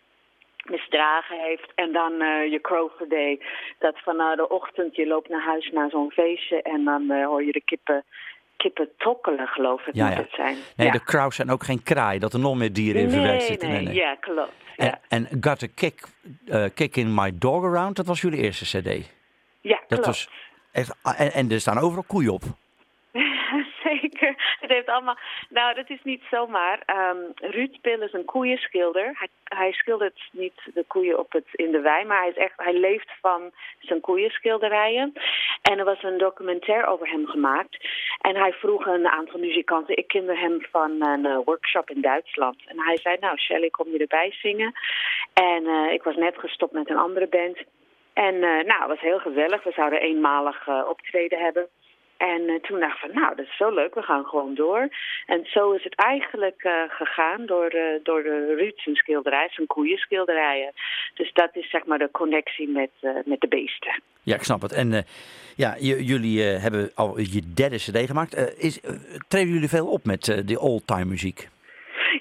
misdragen 0.63 1.39
heeft 1.39 1.71
en 1.75 1.91
dan 1.91 2.13
je 2.49 2.59
crow 2.61 2.89
for 2.97 3.07
day. 3.07 3.39
Dat 3.79 3.99
van 4.03 4.17
de 4.17 4.49
ochtend 4.49 4.95
je 4.95 5.07
loopt 5.07 5.29
naar 5.29 5.43
huis 5.43 5.71
naar 5.71 5.89
zo'n 5.89 6.11
feestje 6.11 6.61
en 6.61 6.83
dan 6.83 7.11
hoor 7.11 7.43
je 7.43 7.51
de 7.51 7.63
kippen, 7.65 8.03
kippen 8.63 8.89
tokkelen, 8.97 9.47
geloof 9.47 9.87
ik 9.87 9.95
Ja, 9.95 10.05
moet 10.05 10.15
ja. 10.15 10.21
het 10.21 10.31
zijn. 10.31 10.57
Nee, 10.75 10.87
ja. 10.87 10.93
de 10.93 11.03
crows 11.03 11.35
zijn 11.35 11.51
ook 11.51 11.63
geen 11.63 11.83
kraai, 11.83 12.19
dat 12.19 12.33
er 12.33 12.39
nog 12.39 12.55
meer 12.55 12.73
dieren 12.73 13.01
in 13.01 13.09
verwerkt 13.09 13.37
nee, 13.37 13.47
zitten. 13.47 13.69
nee, 13.69 13.93
ja, 13.93 14.15
klopt. 14.15 14.51
En, 14.77 14.99
en 15.07 15.27
Got 15.41 15.63
a 15.63 15.67
kick, 15.75 16.07
eh, 16.45 16.65
kick 16.73 16.95
in 16.95 17.13
My 17.13 17.31
Dog 17.37 17.63
Around, 17.63 17.95
dat 17.95 18.05
was 18.05 18.21
jullie 18.21 18.39
eerste 18.39 18.65
cd. 18.81 19.11
ja 19.61 19.79
Dat 19.87 19.87
klopt. 19.87 20.05
was 20.05 20.29
echt, 20.71 20.95
en, 21.17 21.31
en 21.33 21.51
er 21.51 21.59
staan 21.59 21.77
overal 21.77 22.03
koeien 22.07 22.31
op. 22.33 22.43
Zeker. 23.99 24.35
Het 24.63 24.69
heeft 24.69 24.87
allemaal. 24.87 25.17
Nou, 25.49 25.75
dat 25.75 25.89
is 25.89 26.03
niet 26.03 26.23
zomaar. 26.31 26.81
Ehm 26.85 27.17
Ruud 27.35 27.81
Pil 27.81 28.01
is 28.01 28.13
een 28.13 28.25
koeienschilder. 28.25 29.11
Hij, 29.13 29.27
hij 29.43 29.71
schildert 29.71 30.29
niet 30.31 30.61
de 30.73 30.83
koeien 30.87 31.19
op 31.19 31.31
het, 31.31 31.47
in 31.51 31.71
de 31.71 31.81
wei, 31.81 32.05
maar 32.05 32.19
hij, 32.19 32.29
is 32.29 32.35
echt, 32.35 32.53
hij 32.55 32.73
leeft 32.73 33.11
van 33.21 33.51
zijn 33.79 34.01
koeienschilderijen. 34.01 35.13
En 35.61 35.79
er 35.79 35.85
was 35.85 36.03
een 36.03 36.17
documentaire 36.17 36.87
over 36.87 37.07
hem 37.09 37.27
gemaakt. 37.27 37.77
En 38.21 38.35
hij 38.35 38.53
vroeg 38.53 38.85
een 38.85 39.07
aantal 39.07 39.39
muzikanten. 39.39 39.97
Ik 39.97 40.07
kende 40.07 40.37
hem 40.37 40.65
van 40.71 41.01
een 41.01 41.25
eh, 41.25 41.37
workshop 41.45 41.89
in 41.89 42.01
Duitsland. 42.01 42.57
En 42.65 42.79
hij 42.79 42.97
zei: 42.97 43.17
Nou, 43.19 43.37
Shelley, 43.37 43.69
kom 43.69 43.91
je 43.91 43.97
erbij 43.97 44.31
zingen? 44.31 44.73
En 45.33 45.65
eh, 45.65 45.93
ik 45.93 46.03
was 46.03 46.15
net 46.15 46.37
gestopt 46.37 46.73
met 46.73 46.89
een 46.89 46.97
andere 46.97 47.27
band. 47.27 47.57
En 48.13 48.33
eh, 48.33 48.41
nou, 48.41 48.79
het 48.79 48.87
was 48.87 48.99
heel 48.99 49.19
gezellig. 49.19 49.63
We 49.63 49.71
zouden 49.71 50.01
eenmalig 50.01 50.87
optreden 50.87 51.39
hebben. 51.39 51.67
En 52.17 52.47
eh, 52.47 52.55
toen 52.61 52.79
dacht 52.79 52.93
ik 52.93 52.99
van, 53.11 53.21
nou, 53.21 53.35
dat 53.35 53.45
is 53.45 53.57
zo 53.57 53.69
leuk, 53.73 53.93
we 53.95 54.01
gaan 54.01 54.25
gewoon 54.25 54.55
door. 54.55 54.87
En 55.25 55.45
zo 55.45 55.71
is 55.71 55.83
het 55.83 55.95
eigenlijk 55.95 56.63
eh, 56.63 56.81
gegaan 56.87 57.45
door, 57.45 57.65
eh, 57.67 57.99
door 58.03 58.23
de 58.23 58.55
Ruud 58.57 58.79
zijn 58.79 58.95
schilderij, 58.95 59.47
zijn 59.51 59.67
koeienschilderijen. 59.67 60.71
Dus 61.13 61.33
dat 61.33 61.49
is 61.55 61.69
zeg 61.69 61.85
maar 61.85 61.97
de 61.99 62.11
connectie 62.11 62.67
met, 62.69 62.89
met 63.25 63.41
de 63.41 63.47
beesten. 63.47 64.01
Ja, 64.23 64.35
ik 64.35 64.43
snap 64.43 64.61
het. 64.61 64.71
En 64.73 65.05
ja, 65.55 65.75
jullie 65.79 66.41
hebben 66.41 66.91
al 66.95 67.19
je 67.19 67.41
derde 67.55 67.75
cd 67.75 67.97
gemaakt. 68.05 68.57
Is, 68.57 68.79
treden 69.27 69.53
jullie 69.53 69.69
veel 69.69 69.87
op 69.87 70.05
met 70.05 70.43
de 70.45 70.59
old-time 70.59 71.05
muziek? 71.05 71.47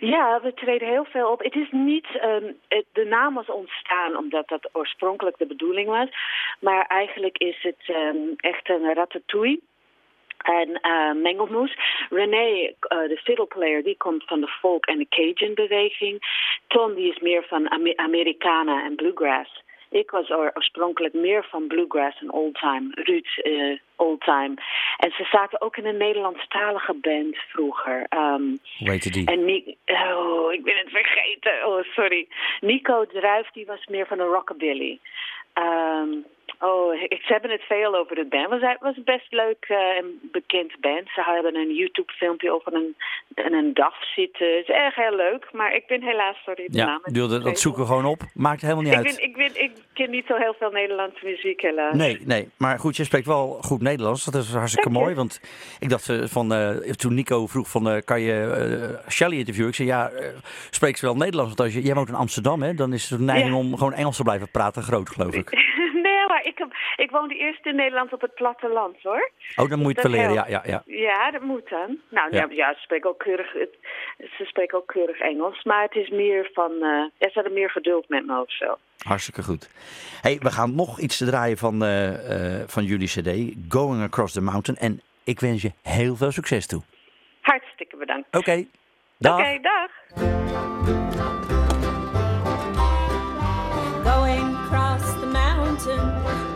Ja, 0.01 0.41
we 0.43 0.55
treden 0.55 0.89
heel 0.89 1.05
veel 1.05 1.31
op. 1.31 1.43
Het 1.43 1.55
is 1.55 1.69
niet, 1.71 2.07
ehm, 2.21 2.45
het- 2.69 2.85
de 2.93 3.05
naam 3.05 3.35
was 3.35 3.47
ontstaan 3.47 4.17
omdat 4.17 4.49
dat 4.49 4.69
oorspronkelijk 4.73 5.39
de 5.39 5.47
bedoeling 5.47 5.89
was. 5.89 6.09
Maar 6.61 6.85
eigenlijk 6.87 7.39
is 7.39 7.59
het 7.63 7.83
ehm, 7.87 8.17
echt 8.37 8.69
een 8.69 8.95
ratatouille. 8.95 9.61
En 10.39 10.81
eh, 10.81 11.13
mengelmoes. 11.13 11.77
René, 12.11 12.73
eh, 12.81 12.99
de 13.09 13.21
fiddleplayer, 13.25 13.83
die 13.83 13.97
komt 13.97 14.25
van 14.25 14.41
de 14.41 14.49
folk- 14.49 14.87
en 14.87 14.99
de 14.99 15.07
Cajun-beweging. 15.09 16.21
Tom, 16.69 16.95
die 16.95 17.11
is 17.13 17.19
meer 17.19 17.45
van 17.49 17.71
Ame- 17.71 17.97
Americana 17.97 18.85
en 18.85 18.95
bluegrass. 18.95 19.61
Ik 19.91 20.11
was 20.11 20.31
oor- 20.31 20.51
oorspronkelijk 20.55 21.15
meer 21.15 21.45
van 21.51 21.67
bluegrass 21.67 22.21
en 22.21 22.31
oldtime. 22.33 22.89
Ruud, 22.91 23.27
eh 23.43 23.79
oldtime. 23.97 24.55
En 24.99 25.11
ze 25.11 25.25
zaten 25.31 25.61
ook 25.61 25.77
in 25.77 25.87
een 25.87 25.97
Nederlandstalige 25.97 26.95
band 26.95 27.37
vroeger. 27.37 28.07
Ehm, 28.09 28.43
Hoe 28.79 28.91
heette 28.91 29.11
die? 29.11 29.27
en 29.27 29.45
Ni 29.45 29.77
oh, 29.87 30.53
ik 30.53 30.63
ben 30.65 30.77
het 30.77 30.91
vergeten. 30.91 31.67
Oh, 31.67 31.83
sorry. 31.85 32.29
Nico 32.61 33.07
Druif, 33.07 33.51
die 33.51 33.67
was 33.67 33.87
meer 33.87 34.07
van 34.07 34.17
de 34.19 34.25
rockabilly. 34.25 34.99
Ehm, 35.53 36.09
Oh, 36.61 36.95
ik- 36.95 37.23
ze 37.23 37.33
hebben 37.33 37.51
het 37.51 37.63
veel 37.63 37.95
over 37.97 38.15
de 38.17 38.27
band. 38.29 38.51
Het 38.63 38.77
was 38.81 38.97
een 38.97 39.05
best 39.05 39.33
leuk 39.33 39.65
eh, 39.69 39.77
en 39.77 40.19
bekend 40.33 40.81
band. 40.81 41.09
Ze 41.15 41.23
hebben 41.25 41.57
een 41.57 41.75
YouTube-filmpje 41.75 42.53
over 42.53 42.75
een, 42.75 42.97
een, 43.35 43.53
een 43.53 43.75
DAF 43.75 43.95
zitten. 44.15 44.57
Het 44.57 44.69
is 44.69 44.75
erg 44.75 44.95
heel 44.95 45.17
leuk, 45.17 45.49
maar 45.53 45.75
ik 45.75 45.87
ben 45.87 46.03
helaas, 46.03 46.37
sorry, 46.45 46.67
de 46.67 46.77
Ja, 46.79 46.87
naam. 47.13 47.43
dat, 47.43 47.59
zoeken 47.59 47.81
we 47.81 47.87
gewoon 47.87 48.05
op. 48.05 48.23
Maakt 48.35 48.61
helemaal 48.63 48.83
niet 48.83 48.93
Ik, 48.93 48.99
uit. 48.99 49.17
ben, 49.17 49.25
ik, 49.25 49.37
ben, 49.37 49.63
ik 49.63 49.73
ken 49.93 50.11
niet 50.11 50.27
zo 50.27 50.37
heel 50.37 50.55
veel 50.59 50.71
Nederlandse 50.71 51.25
muziek, 51.25 51.61
helaas. 51.61 51.95
Nee, 51.95 52.19
nee, 52.25 52.49
maar 52.59 52.79
goed, 52.79 52.97
je 52.97 53.05
spreekt 53.05 53.27
wel 53.27 53.49
goed 53.63 53.81
Nederlands. 53.83 54.25
Dat 54.25 54.35
is 54.43 54.53
hartstikke 54.55 54.89
Dank 54.89 54.97
je. 54.99 55.03
mooi. 55.05 55.15
Want 55.17 55.41
ik 55.81 55.89
dacht 55.89 56.09
eh, 56.09 56.23
van, 56.25 56.53
eh, 56.53 56.69
toen 56.93 57.15
Nico 57.15 57.47
vroeg 57.47 57.69
van, 57.69 57.89
eh, 57.89 57.97
kan 58.05 58.21
je 58.21 58.99
Shelley 59.09 59.39
interviewen? 59.39 59.69
Ik 59.71 59.77
zei, 59.77 59.89
ja, 59.89 60.11
spreekt 60.71 60.99
ze 60.99 61.05
wel 61.05 61.17
Nederlands? 61.17 61.55
Want 61.55 61.61
als 61.61 61.75
je, 61.75 61.83
jij 61.87 61.95
woont 61.95 62.09
in 62.09 62.15
Amsterdam, 62.15 62.63
hè, 62.63 62.75
dan 62.75 62.93
is 62.93 63.11
het 63.11 63.19
een 63.19 63.25
neiging 63.27 63.51
Ja. 63.53 63.59
om 63.59 63.77
gewoon 63.77 63.93
Engels 63.93 64.17
te 64.17 64.23
blijven 64.23 64.51
praten 64.51 64.83
groot, 64.83 65.09
geloof 65.11 65.35
ik. 65.35 65.51
maar 66.43 66.53
ik, 66.53 66.67
ik 66.97 67.11
woonde 67.11 67.35
eerst 67.35 67.67
in 67.67 67.77
Nederland 67.77 68.13
op 68.13 68.21
het 68.21 68.35
platteland, 68.35 68.97
hoor. 69.03 69.31
Oh, 69.57 69.69
dan 69.69 69.79
moet 69.79 69.95
je 69.95 70.01
het 70.01 70.03
Dat 70.03 70.11
wel 70.11 70.21
leren, 70.21 70.35
ja, 70.35 70.47
ja, 70.49 70.63
ja. 70.65 70.83
Ja, 70.87 71.31
dat 71.31 71.43
moet 71.43 71.69
dan. 71.69 71.99
Nou, 72.11 72.35
Ja. 72.37 72.47
ja, 72.51 72.75
ze, 72.75 72.81
spreken 72.81 73.11
ook 73.11 73.19
keurig, 73.19 73.53
het, 73.53 73.75
ze 74.19 74.45
spreken 74.45 74.79
ook 74.79 74.87
keurig 74.87 75.19
Engels. 75.19 75.63
Maar 75.65 75.83
het 75.83 75.95
is 75.95 76.09
meer 76.09 76.51
van... 76.53 76.73
eh 76.83 77.11
er 77.19 77.31
staat 77.31 77.45
er 77.45 77.53
meer 77.53 77.71
geduld 77.71 78.09
met 78.09 78.27
me 78.27 78.41
of 78.41 78.53
zo. 78.53 78.79
Hartstikke 78.99 79.43
goed. 79.43 79.71
Hey, 80.21 80.39
we 80.39 80.51
gaan 80.51 80.75
nog 80.75 80.99
iets 80.99 81.17
te 81.19 81.25
draaien 81.25 81.59
van, 81.59 81.85
eh, 81.85 82.61
eh, 82.61 82.69
van 82.69 82.85
jullie 82.85 83.09
cd, 83.09 83.55
Going 83.69 84.03
Across 84.03 84.33
the 84.33 84.41
Mountain. 84.41 84.81
En 84.81 85.01
ik 85.25 85.41
wens 85.41 85.63
je 85.63 85.73
heel 85.83 86.17
veel 86.17 86.31
succes 86.33 86.67
toe. 86.67 86.83
Hartstikke 87.41 87.97
bedankt. 87.97 88.37
Oké, 88.37 88.65
dag. 89.19 89.39
Oké, 89.39 89.59
dag. 89.61 89.91
Mountain 95.87 96.52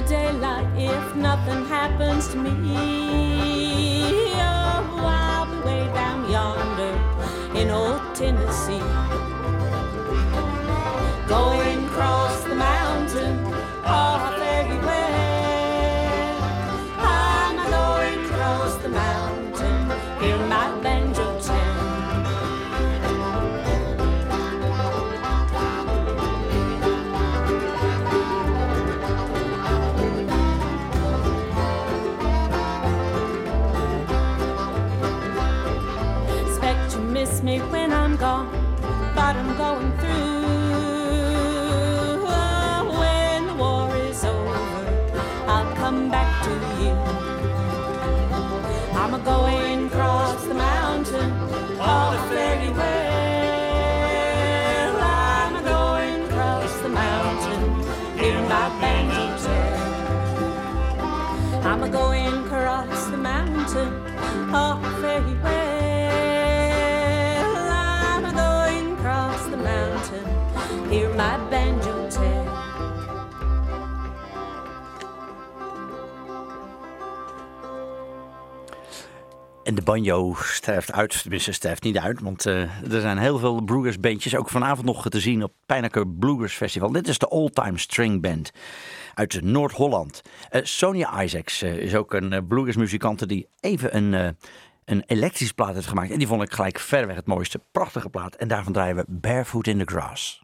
good 0.00 0.08
daylight 0.08 0.66
if 0.78 1.16
nothing 1.16 1.64
happens 1.66 2.28
to 2.28 2.36
me. 2.36 2.89
De 79.80 79.86
banjo 79.86 80.34
sterft 80.38 80.92
uit, 80.92 81.22
tenminste 81.22 81.52
sterft 81.52 81.82
niet 81.82 81.98
uit, 81.98 82.20
want 82.20 82.46
eh, 82.46 82.62
er 82.92 83.00
zijn 83.00 83.18
heel 83.18 83.38
veel 83.38 83.62
bluegrass 83.62 84.00
bandjes, 84.00 84.36
ook 84.36 84.48
vanavond 84.48 84.86
nog 84.86 85.08
te 85.08 85.20
zien 85.20 85.42
op 85.42 85.52
Pijnaker 85.66 86.08
Bluegrass 86.08 86.56
Festival. 86.56 86.92
Dit 86.92 87.08
is 87.08 87.18
de 87.18 87.28
All 87.28 87.48
Time 87.48 87.78
String 87.78 88.22
Band 88.22 88.50
uit 89.14 89.42
Noord-Holland. 89.42 90.22
Eh, 90.50 90.60
Sonia 90.64 91.22
Isaacs 91.22 91.62
eh, 91.62 91.76
is 91.76 91.94
ook 91.94 92.14
een 92.14 92.32
uh, 92.32 92.38
bluegrass 92.48 92.76
muzikante 92.76 93.26
die 93.26 93.48
even 93.60 93.96
een, 93.96 94.36
een 94.84 95.02
elektrische 95.06 95.54
plaat 95.54 95.74
heeft 95.74 95.86
gemaakt. 95.86 96.10
En 96.10 96.18
die 96.18 96.26
vond 96.26 96.42
ik 96.42 96.52
gelijk 96.52 96.78
verreweg 96.78 97.16
het 97.16 97.26
mooiste. 97.26 97.60
Prachtige 97.72 98.08
plaat. 98.08 98.34
En 98.34 98.48
daarvan 98.48 98.72
draaien 98.72 98.96
we 98.96 99.04
Barefoot 99.08 99.66
in 99.66 99.78
the 99.78 99.94
Grass. 99.94 100.42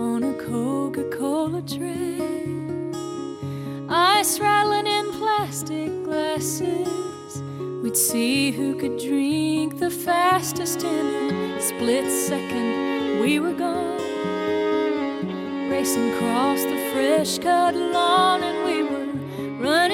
On 0.00 0.22
a 0.22 0.32
Coca 0.42 1.04
Cola 1.10 1.60
tray. 1.60 2.18
Ice 3.90 4.40
rattling 4.40 4.86
in 4.86 5.12
plastic 5.12 6.02
glasses. 6.02 7.42
We'd 7.82 7.96
see 7.96 8.52
who 8.52 8.74
could 8.74 8.98
drink 8.98 9.78
the 9.78 9.90
fastest 9.90 10.82
in 10.82 11.30
a 11.30 11.60
split 11.60 12.10
second. 12.10 13.20
We 13.20 13.38
were 13.38 13.52
gone, 13.52 13.98
racing 15.68 16.14
across 16.14 16.62
the 16.62 16.90
fresh 16.94 17.38
cut 17.38 17.74
lawn, 17.74 18.42
and 18.42 18.64
we 18.64 18.82
were 18.82 19.12
running 19.62 19.91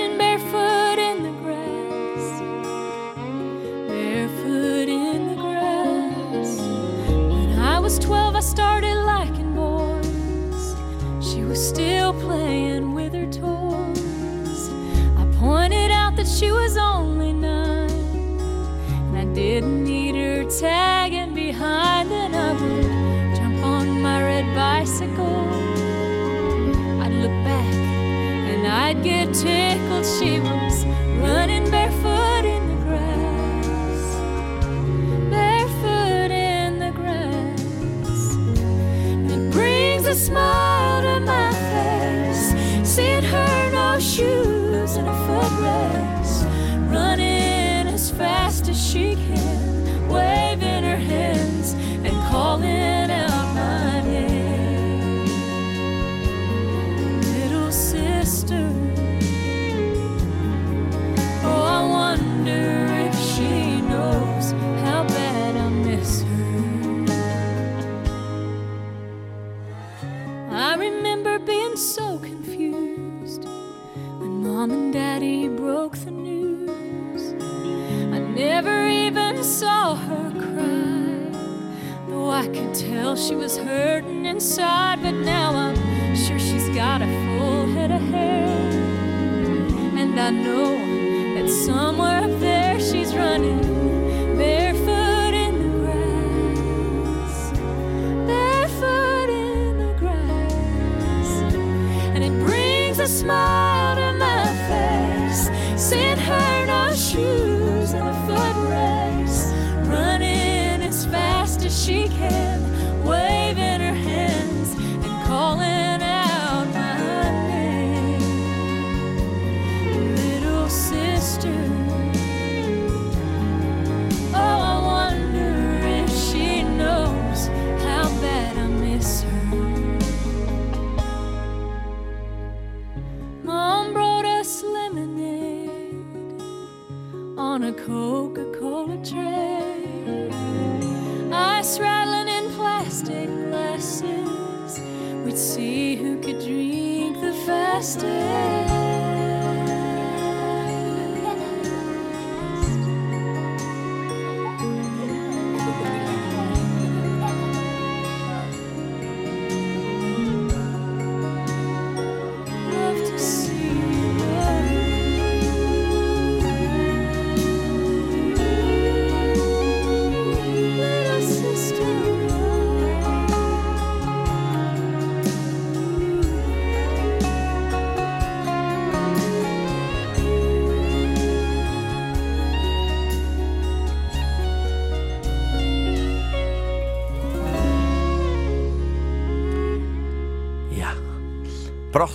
smile 103.18 103.67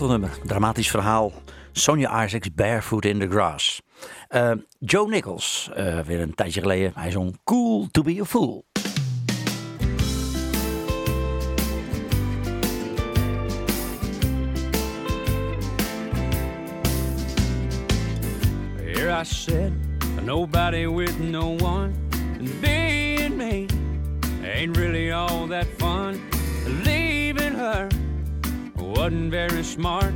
nummer, 0.09 0.29
dramatisch 0.43 0.91
verhaal. 0.91 1.31
Sonja 1.71 2.25
Isaacs, 2.25 2.49
Barefoot 2.53 3.05
in 3.05 3.19
the 3.19 3.27
Grass. 3.27 3.81
Eh, 4.27 4.51
Joe 4.79 5.07
Nichols, 5.07 5.69
eh, 5.75 5.99
weer 5.99 6.21
een 6.21 6.33
tijdje 6.33 6.61
geleden, 6.61 6.91
hij 6.95 7.11
zong 7.11 7.37
Cool 7.43 7.87
to 7.91 8.01
be 8.01 8.19
a 8.21 8.25
Fool. 8.25 8.65
Here 18.75 19.21
I 19.21 19.23
a 20.17 20.21
nobody 20.21 20.87
with 20.87 21.19
no 21.19 21.55
one, 21.61 21.93
and 22.39 22.61
being 22.61 23.37
me 23.37 23.65
ain't 24.43 24.77
really 24.77 25.11
all 25.11 25.47
that 25.47 25.65
fun. 25.77 26.19
Leaving 26.83 27.55
her 27.55 27.87
wasn't 28.95 29.31
very 29.31 29.63
smart. 29.63 30.13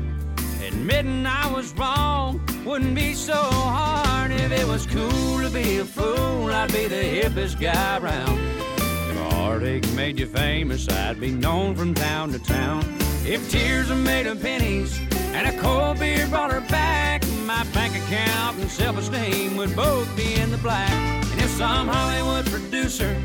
Admitting 0.65 1.25
I 1.25 1.51
was 1.51 1.73
wrong 1.73 2.41
wouldn't 2.65 2.95
be 2.95 3.13
so 3.13 3.33
hard 3.35 4.31
if 4.31 4.51
it 4.51 4.67
was 4.67 4.85
cool 4.85 5.41
to 5.41 5.49
be 5.49 5.77
a 5.77 5.85
fool. 5.85 6.51
I'd 6.51 6.71
be 6.71 6.87
the 6.87 6.95
hippest 6.95 7.59
guy 7.59 7.97
around. 7.97 8.37
If 8.77 9.17
heartache 9.31 9.89
made 9.93 10.19
you 10.19 10.27
famous, 10.27 10.87
I'd 10.89 11.19
be 11.19 11.31
known 11.31 11.75
from 11.75 11.93
town 11.93 12.31
to 12.33 12.39
town. 12.39 12.83
If 13.25 13.49
tears 13.49 13.89
were 13.89 13.95
made 13.95 14.27
of 14.27 14.41
pennies 14.41 14.99
and 15.33 15.47
a 15.47 15.61
cold 15.61 15.99
beer 15.99 16.27
brought 16.27 16.51
her 16.51 16.61
back, 16.61 17.23
my 17.45 17.63
bank 17.73 17.95
account 17.95 18.59
and 18.59 18.69
self-esteem 18.69 19.57
would 19.57 19.75
both 19.75 20.07
be 20.15 20.35
in 20.35 20.51
the 20.51 20.57
black. 20.57 20.91
And 21.31 21.41
if 21.41 21.49
some 21.51 21.87
Hollywood 21.87 22.45
producer 22.45 23.15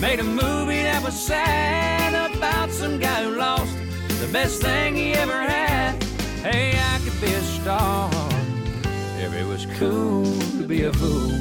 made 0.00 0.20
a 0.20 0.24
movie 0.24 0.82
that 0.82 1.02
was 1.02 1.14
sad 1.14 2.36
about 2.36 2.70
some 2.70 2.98
guy 2.98 3.22
who 3.24 3.36
lost 3.36 3.81
the 4.22 4.32
best 4.32 4.62
thing 4.62 4.94
he 4.94 5.14
ever 5.14 5.42
had, 5.42 6.00
hey, 6.44 6.78
I 6.78 7.00
could 7.02 7.20
be 7.20 7.34
a 7.34 7.40
star 7.40 8.08
if 9.18 9.34
it 9.34 9.44
was 9.44 9.66
cool 9.80 10.24
to 10.58 10.64
be 10.64 10.84
a 10.84 10.92
fool. 10.92 11.32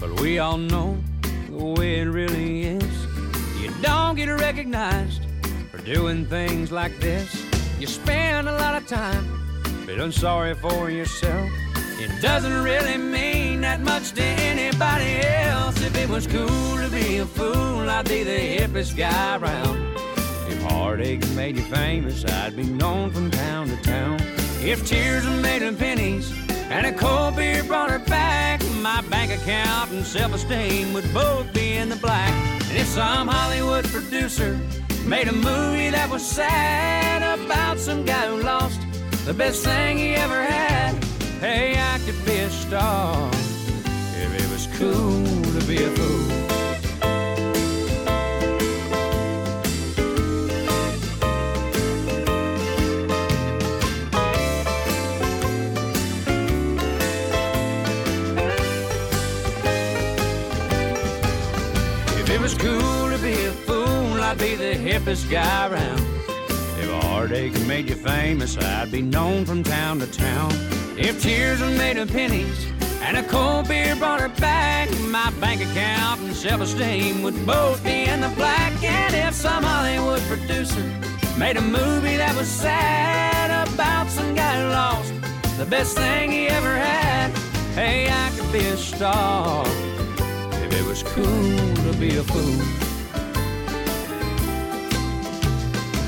But 0.00 0.18
we 0.22 0.38
all 0.38 0.56
know 0.56 0.96
the 1.50 1.62
way 1.62 2.00
it 2.00 2.06
really 2.06 2.62
is. 2.62 3.06
You 3.60 3.70
don't 3.82 4.16
get 4.16 4.28
recognized 4.28 5.20
for 5.70 5.76
doing 5.78 6.24
things 6.24 6.72
like 6.72 6.98
this. 6.98 7.44
You 7.78 7.86
spend 7.86 8.48
a 8.48 8.52
lot 8.52 8.74
of 8.74 8.88
time 8.88 9.22
feeling 9.84 10.12
sorry 10.12 10.54
for 10.54 10.88
yourself. 10.88 11.50
Doesn't 12.22 12.62
really 12.62 12.98
mean 12.98 13.62
that 13.62 13.80
much 13.80 14.12
to 14.12 14.22
anybody 14.22 15.26
else. 15.26 15.82
If 15.82 15.98
it 15.98 16.08
was 16.08 16.28
cool 16.28 16.76
to 16.76 16.88
be 16.88 17.18
a 17.18 17.26
fool, 17.26 17.90
I'd 17.90 18.08
be 18.08 18.22
the 18.22 18.30
hippest 18.30 18.96
guy 18.96 19.38
around. 19.38 19.96
If 20.48 20.62
heartache 20.62 21.28
made 21.30 21.56
you 21.56 21.62
famous, 21.62 22.24
I'd 22.24 22.54
be 22.54 22.62
known 22.62 23.10
from 23.10 23.32
town 23.32 23.66
to 23.70 23.76
town. 23.82 24.20
If 24.60 24.86
tears 24.86 25.26
were 25.26 25.36
made 25.38 25.62
of 25.62 25.76
pennies 25.80 26.32
and 26.70 26.86
a 26.86 26.92
cold 26.92 27.34
beer 27.34 27.64
brought 27.64 27.90
her 27.90 27.98
back, 27.98 28.62
my 28.80 29.00
bank 29.10 29.32
account 29.32 29.90
and 29.90 30.06
self-esteem 30.06 30.92
would 30.92 31.12
both 31.12 31.52
be 31.52 31.72
in 31.72 31.88
the 31.88 31.96
black. 31.96 32.32
And 32.70 32.78
if 32.78 32.86
some 32.86 33.26
Hollywood 33.26 33.84
producer 33.86 34.60
made 35.04 35.26
a 35.26 35.32
movie 35.32 35.90
that 35.90 36.08
was 36.08 36.24
sad 36.24 37.40
about 37.40 37.80
some 37.80 38.04
guy 38.04 38.28
who 38.28 38.40
lost 38.44 38.80
the 39.24 39.34
best 39.34 39.64
thing 39.64 39.98
he 39.98 40.14
ever 40.14 40.40
had, 40.40 41.11
Hey, 41.42 41.74
I 41.76 41.98
could 42.06 42.24
be 42.24 42.38
a 42.38 42.50
star 42.50 43.28
if 43.34 44.32
it 44.32 44.48
was 44.52 44.68
cool 44.78 45.24
to 45.58 45.66
be 45.66 45.82
a 45.82 45.90
fool. 45.90 46.42
I'd 64.32 64.38
be 64.38 64.54
the 64.54 64.74
hippest 64.74 65.30
guy 65.30 65.68
around. 65.68 66.00
If 66.78 66.90
heartache 67.02 67.52
made 67.66 67.90
you 67.90 67.96
famous, 67.96 68.56
I'd 68.56 68.90
be 68.90 69.02
known 69.02 69.44
from 69.44 69.62
town 69.62 69.98
to 69.98 70.06
town. 70.06 70.50
If 71.04 71.20
tears 71.20 71.60
were 71.60 71.66
made 71.66 71.98
of 71.98 72.12
pennies 72.12 72.64
and 73.00 73.16
a 73.16 73.24
cold 73.24 73.66
beer 73.66 73.96
brought 73.96 74.20
her 74.20 74.28
back, 74.28 74.88
my 75.00 75.32
bank 75.40 75.60
account 75.60 76.20
and 76.20 76.32
self-esteem 76.32 77.22
would 77.24 77.44
both 77.44 77.82
be 77.82 78.04
in 78.04 78.20
the 78.20 78.28
black. 78.36 78.72
And 78.84 79.12
if 79.12 79.34
some 79.34 79.64
Hollywood 79.64 80.20
producer 80.22 80.80
made 81.36 81.56
a 81.56 81.60
movie 81.60 82.16
that 82.18 82.36
was 82.36 82.46
sad 82.46 83.50
about 83.68 84.10
some 84.10 84.32
guy 84.36 84.64
lost 84.70 85.12
the 85.58 85.66
best 85.66 85.96
thing 85.96 86.30
he 86.30 86.46
ever 86.46 86.76
had, 86.76 87.36
hey, 87.74 88.08
I 88.08 88.30
could 88.36 88.52
be 88.52 88.64
a 88.66 88.76
star 88.76 89.66
if 89.66 90.72
it 90.72 90.86
was 90.86 91.02
cool 91.02 91.74
to 91.92 91.98
be 91.98 92.16
a 92.16 92.22
fool. 92.22 92.62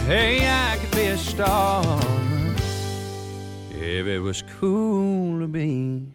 Hey, 0.07 0.47
I 0.49 0.79
could 0.79 0.93
be 0.93 1.07
a 1.07 1.19
star 1.19 2.14
if 4.05 4.09
it 4.09 4.21
was 4.21 4.43
cool 4.61 5.41
to 5.41 5.49
be 5.49 6.13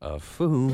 a 0.00 0.18
fool. 0.18 0.70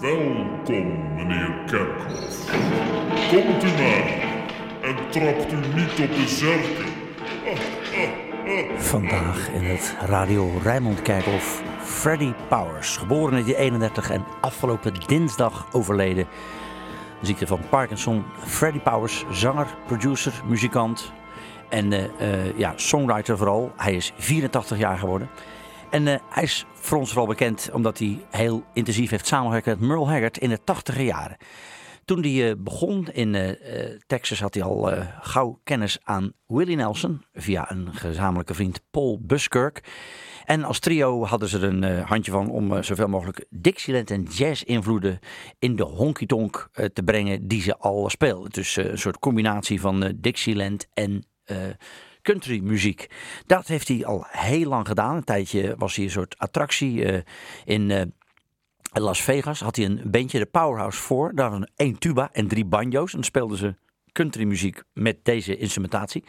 Welkom, 0.00 1.14
meneer 1.16 1.64
Kerkhoff. 1.66 2.46
Komt 3.30 3.64
u 3.64 3.70
maar 3.82 4.08
en 4.82 5.10
trapt 5.10 5.52
u 5.52 5.56
niet 5.56 6.10
op 6.10 6.14
de 6.16 6.24
zerken. 6.26 7.77
Vandaag 8.76 9.50
in 9.50 9.64
het 9.64 9.94
Radio 10.00 10.50
Rijnmond 10.62 11.02
Kerkhof 11.02 11.62
Freddie 11.82 12.34
Powers. 12.48 12.96
Geboren 12.96 13.38
in 13.38 13.44
1931 13.44 14.10
en 14.10 14.24
afgelopen 14.40 14.94
dinsdag 15.06 15.66
overleden. 15.72 16.26
De 17.20 17.26
ziekte 17.26 17.46
van 17.46 17.60
Parkinson. 17.68 18.24
Freddie 18.38 18.80
Powers, 18.80 19.24
zanger, 19.30 19.66
producer, 19.86 20.42
muzikant 20.46 21.12
en 21.68 21.92
eh, 21.92 22.04
eh, 22.46 22.58
ja, 22.58 22.72
songwriter 22.76 23.36
vooral. 23.36 23.72
Hij 23.76 23.94
is 23.94 24.12
84 24.16 24.78
jaar 24.78 24.98
geworden. 24.98 25.28
En 25.90 26.08
eh, 26.08 26.18
hij 26.28 26.42
is 26.42 26.66
voor 26.72 26.98
ons 26.98 27.08
vooral 27.08 27.26
bekend 27.26 27.70
omdat 27.72 27.98
hij 27.98 28.18
heel 28.30 28.64
intensief 28.72 29.10
heeft 29.10 29.26
samengewerkt 29.26 29.66
met 29.66 29.80
Merle 29.80 30.06
Haggard 30.06 30.38
in 30.38 30.48
de 30.48 30.64
80 30.64 30.98
jaren. 30.98 31.36
Toen 32.08 32.22
hij 32.22 32.50
eh, 32.50 32.56
begon 32.58 33.08
in 33.12 33.34
eh, 33.34 33.50
eh, 33.50 34.00
Texas 34.06 34.40
had 34.40 34.54
hij 34.54 34.62
al 34.62 34.90
gauw 35.20 35.60
kennis 35.64 35.98
aan 36.02 36.32
Willie 36.46 36.76
Nelson 36.76 37.24
via 37.32 37.70
een 37.70 37.94
gezamenlijke 37.94 38.54
vriend 38.54 38.80
Paul 38.90 39.20
Buskirk. 39.22 39.82
En 40.44 40.64
als 40.64 40.78
trio 40.78 41.24
hadden 41.24 41.48
ze 41.48 41.58
er 41.58 41.64
een 41.64 42.02
handje 42.02 42.30
van 42.30 42.50
om 42.50 42.82
zoveel 42.82 43.08
mogelijk 43.08 43.46
Dixieland 43.50 44.10
en 44.10 44.22
jazz-invloeden 44.22 45.18
in 45.58 45.76
de 45.76 45.82
honky-tonk 45.82 46.68
eh, 46.72 46.84
te 46.84 47.02
brengen 47.02 47.48
die 47.48 47.62
ze 47.62 47.76
al 47.76 48.10
speelden. 48.10 48.50
Dus 48.50 48.76
een 48.76 48.98
soort 48.98 49.18
combinatie 49.18 49.80
van 49.80 50.12
Dixieland 50.16 50.88
en 50.94 51.26
eh, 51.44 51.56
countrymuziek. 52.22 53.10
Dat 53.46 53.66
heeft 53.66 53.88
hij 53.88 54.04
al 54.04 54.26
heel 54.28 54.68
lang 54.68 54.86
gedaan. 54.86 55.16
Een 55.16 55.24
tijdje 55.24 55.74
was 55.78 55.96
hij 55.96 56.04
een 56.04 56.10
soort 56.10 56.38
attractie 56.38 57.24
in 57.64 58.12
Las 58.92 59.22
Vegas. 59.22 59.60
Had 59.60 59.76
hij 59.76 59.84
een 59.84 60.00
bandje, 60.04 60.38
de 60.38 60.46
Powerhouse 60.46 61.02
4. 61.02 61.32
Daar 61.34 61.50
hadden 61.50 61.70
één 61.76 61.98
tuba 61.98 62.28
en 62.32 62.48
drie 62.48 62.64
banjo's. 62.64 63.10
En 63.10 63.16
dan 63.16 63.24
speelden 63.24 63.58
ze 63.58 63.74
countrymuziek 64.12 64.82
met 64.92 65.16
deze 65.22 65.56
instrumentatie. 65.56 66.24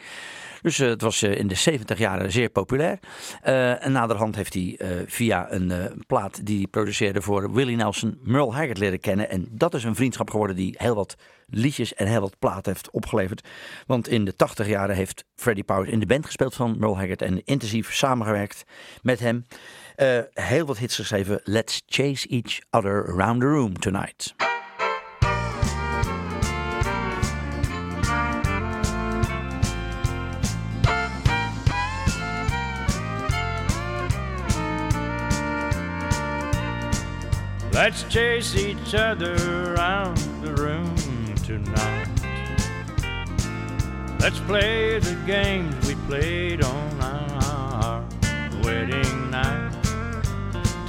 Dus 0.62 0.78
eh, 0.78 0.88
het 0.88 1.02
was 1.02 1.22
eh, 1.22 1.38
in 1.38 1.46
de 1.46 1.54
70 1.54 1.98
jaren 1.98 2.32
zeer 2.32 2.48
populair. 2.48 2.98
Eh, 3.42 3.84
en 3.84 3.92
naderhand 3.92 4.34
heeft 4.34 4.54
hij 4.54 4.78
via 5.06 5.52
een 5.52 6.02
plaat 6.06 6.46
die 6.46 6.56
hij 6.56 6.66
produceerde 6.66 7.22
voor 7.22 7.52
Willie 7.52 7.76
Nelson 7.76 8.18
Merle 8.22 8.52
Haggard 8.52 8.78
leren 8.78 9.00
kennen. 9.00 9.30
En 9.30 9.48
dat 9.50 9.74
is 9.74 9.84
een 9.84 9.94
vriendschap 9.94 10.30
geworden 10.30 10.56
die 10.56 10.74
heel 10.76 10.94
wat 10.94 11.16
liedjes 11.46 11.94
en 11.94 12.06
heel 12.06 12.20
wat 12.20 12.38
platen 12.38 12.72
heeft 12.72 12.90
opgeleverd. 12.90 13.48
Want 13.86 14.08
in 14.08 14.24
de 14.24 14.36
80 14.36 14.66
jaren 14.66 14.96
heeft 14.96 15.24
Freddie 15.34 15.64
Powers 15.64 15.90
in 15.90 16.00
de 16.00 16.06
band 16.06 16.26
gespeeld 16.26 16.54
van 16.54 16.78
Merle 16.78 16.94
Haggard 16.94 17.22
en 17.22 17.44
intensief 17.44 17.94
samengewerkt 17.94 18.64
met 19.02 19.20
hem. 19.20 19.44
Eh, 20.00 20.20
heel 20.34 20.66
wat 20.66 20.78
hits 20.78 20.96
geschreven. 20.96 21.40
Let's 21.44 21.82
chase 21.86 22.28
each 22.28 22.62
other 22.70 23.04
around 23.04 23.40
the 23.40 23.46
room 23.46 23.72
tonight. 23.72 24.34
Let's 37.72 38.04
chase 38.08 38.56
each 38.56 38.94
other 38.94 39.34
around 39.72 40.16
the 40.42 40.54
room 40.54 40.94
tonight. 41.44 42.08
Let's 44.18 44.40
play 44.46 44.98
the 44.98 45.16
games 45.26 45.86
we 45.86 45.94
played 46.06 46.64
on 46.64 47.00
our 47.00 48.04
wedding 48.62 49.30
night. 49.30 49.59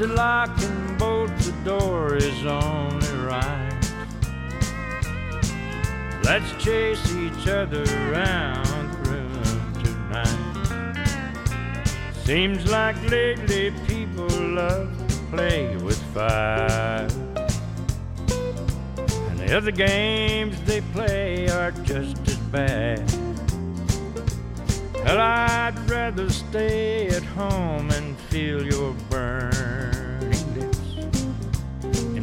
To 0.02 0.08
lock 0.08 0.50
and 0.64 0.98
bolt 0.98 1.30
the 1.38 1.52
door 1.64 2.16
is 2.16 2.44
only 2.44 3.08
right. 3.24 3.70
Let's 6.24 6.52
chase 6.54 7.16
each 7.16 7.48
other 7.48 7.84
around 7.84 8.90
the 8.94 9.12
room 9.12 9.74
tonight. 9.84 11.06
Seems 12.24 12.72
like 12.72 12.96
lately 13.12 13.70
people 13.86 14.26
love 14.26 14.90
to 15.08 15.16
play 15.30 15.78
with 15.78 16.02
fire. 16.16 17.08
And 19.30 19.40
the 19.40 19.56
other 19.56 19.70
games 19.70 20.60
they 20.64 20.82
play 20.82 21.48
are 21.48 21.70
just 21.84 22.18
as 22.28 22.38
bad. 22.50 23.08
Well, 24.96 25.20
I'd 25.20 25.78
rather 25.88 26.28
stay 26.32 27.10
at 27.10 27.24
home 27.24 27.92
and 27.92 28.18
feel 28.32 28.66
your 28.66 28.96
and 29.12 29.71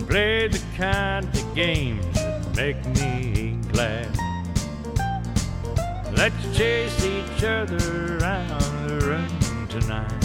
play 0.09 0.49
the 0.49 0.63
kind 0.75 1.27
of 1.27 1.55
games 1.55 2.03
that 2.15 2.57
make 2.57 2.83
me 2.97 3.59
glad. 3.71 4.09
Let's 6.17 6.57
chase 6.57 7.05
each 7.05 7.45
other 7.45 8.17
around 8.17 8.89
the 8.89 9.07
room 9.07 9.69
tonight. 9.69 10.25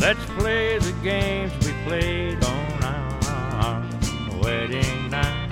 Let's 0.00 0.24
play 0.38 0.78
the 0.78 0.94
games 1.02 1.52
we 1.66 1.72
played 1.84 2.42
on 2.42 2.82
our 2.82 4.40
wedding 4.42 5.10
night. 5.10 5.50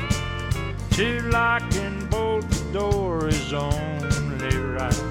To 0.92 1.20
lock 1.28 1.62
and 1.74 2.08
bolt 2.08 2.48
the 2.48 2.72
door 2.72 3.28
is 3.28 3.52
only 3.52 4.56
right. 4.56 5.02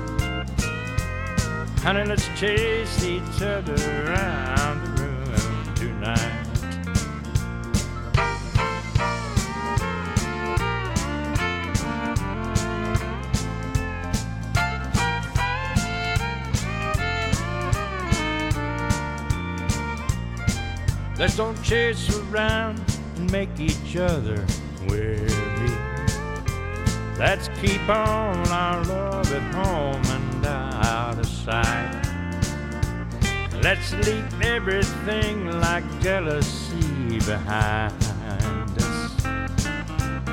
Honey, 1.84 2.05
let's 2.05 2.27
chase 2.39 3.03
each 3.03 3.41
other 3.41 3.75
around 4.07 4.90
Let's 21.22 21.38
don't 21.38 21.61
chase 21.61 22.09
around 22.17 22.82
and 23.15 23.32
make 23.32 23.59
each 23.59 23.95
other 23.95 24.43
weary. 24.89 25.30
Let's 27.15 27.47
keep 27.61 27.88
on 27.88 28.47
our 28.47 28.84
love 28.86 29.32
at 29.32 29.53
home 29.53 30.01
and 30.03 30.45
out 30.47 31.19
of 31.19 31.28
sight. 31.28 32.01
Let's 33.61 33.93
leave 34.03 34.41
everything 34.41 35.59
like 35.59 35.84
jealousy 36.01 37.19
behind 37.19 37.93
us. 38.82 39.26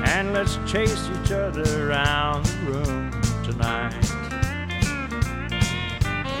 And 0.09 0.33
let's 0.33 0.57
chase 0.65 1.07
each 1.21 1.31
other 1.31 1.87
around 1.87 2.47
the 2.47 2.71
room 2.71 3.11
tonight. 3.43 3.93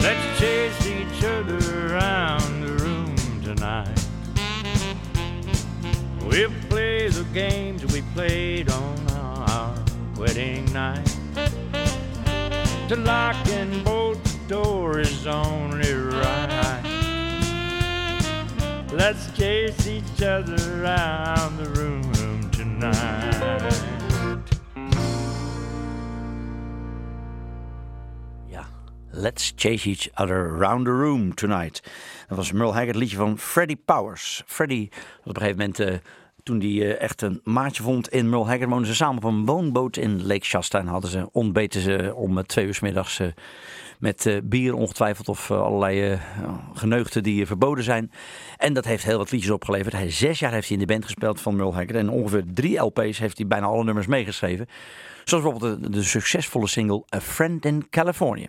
Let's 0.01 0.39
chase 0.39 0.87
each 0.87 1.23
other 1.23 1.93
around 1.93 2.61
the 2.63 2.83
room 2.83 3.15
tonight. 3.43 3.98
We'll 6.29 6.51
play 6.69 7.07
the 7.09 7.23
games 7.33 7.83
we 7.91 8.03
played 8.13 8.69
on 8.69 9.09
our 9.13 9.73
wedding 10.15 10.71
night. 10.71 11.17
To 12.87 12.95
lock 12.95 13.35
and 13.47 13.83
bolt 13.83 14.23
the 14.23 14.39
door 14.47 14.99
is 14.99 15.25
only 15.25 15.91
right. 15.91 16.83
Let's 18.93 19.31
chase 19.35 19.87
each 19.87 20.21
other 20.21 20.83
around 20.83 21.57
the 21.57 21.69
room 21.71 22.51
tonight. 22.51 23.79
Yeah, 28.47 28.65
Let's 29.11 29.51
Chase 29.51 29.87
Each 29.87 30.07
Other 30.15 30.39
Around 30.39 30.83
the 30.83 30.93
Room 30.93 31.33
Tonight. 31.33 31.81
Dat 32.29 32.37
was 32.37 32.51
Merle 32.51 32.73
Haggard, 32.73 32.95
liedje 32.95 33.17
van 33.17 33.37
Freddie 33.37 33.81
Powers. 33.85 34.43
Freddie 34.45 34.89
op 35.19 35.35
een 35.35 35.41
gegeven 35.41 35.57
moment, 35.57 35.79
uh, 35.79 35.93
toen 36.43 36.59
hij 36.59 36.69
uh, 36.69 37.01
echt 37.01 37.21
een 37.21 37.41
maatje 37.43 37.83
vond 37.83 38.09
in 38.09 38.29
Merle 38.29 38.45
Haggard, 38.45 38.69
woonden 38.69 38.87
ze 38.87 38.95
samen 38.95 39.17
op 39.17 39.23
een 39.23 39.45
woonboot 39.45 39.97
in 39.97 40.25
Lake 40.25 40.45
Shasta. 40.45 40.79
En 40.79 40.87
hadden 40.87 41.09
ze, 41.09 41.29
ontbeten 41.31 41.81
ze 41.81 42.11
om 42.15 42.37
uh, 42.37 42.43
twee 42.43 42.65
uur 42.65 42.73
s 42.73 42.79
middags 42.79 43.21
met 43.99 44.41
bier 44.43 44.73
ongetwijfeld 44.73 45.29
of 45.29 45.51
allerlei 45.51 46.19
geneugten 46.73 47.23
die 47.23 47.45
verboden 47.45 47.83
zijn. 47.83 48.11
En 48.57 48.73
dat 48.73 48.85
heeft 48.85 49.03
heel 49.03 49.17
wat 49.17 49.31
liedjes 49.31 49.51
opgeleverd. 49.51 49.93
Hij, 49.93 50.11
zes 50.11 50.39
jaar 50.39 50.51
heeft 50.51 50.67
hij 50.67 50.77
in 50.77 50.85
de 50.85 50.93
band 50.93 51.05
gespeeld 51.05 51.41
van 51.41 51.55
Merle 51.55 51.71
Haggard. 51.71 51.95
En 51.95 52.09
ongeveer 52.09 52.43
drie 52.53 52.79
LP's 52.79 53.19
heeft 53.19 53.37
hij 53.37 53.47
bijna 53.47 53.65
alle 53.65 53.83
nummers 53.83 54.07
meegeschreven. 54.07 54.67
Zoals 55.23 55.43
bijvoorbeeld 55.43 55.93
de 55.93 56.03
succesvolle 56.03 56.67
single 56.67 57.03
A 57.15 57.21
Friend 57.21 57.65
in 57.65 57.89
California. 57.89 58.47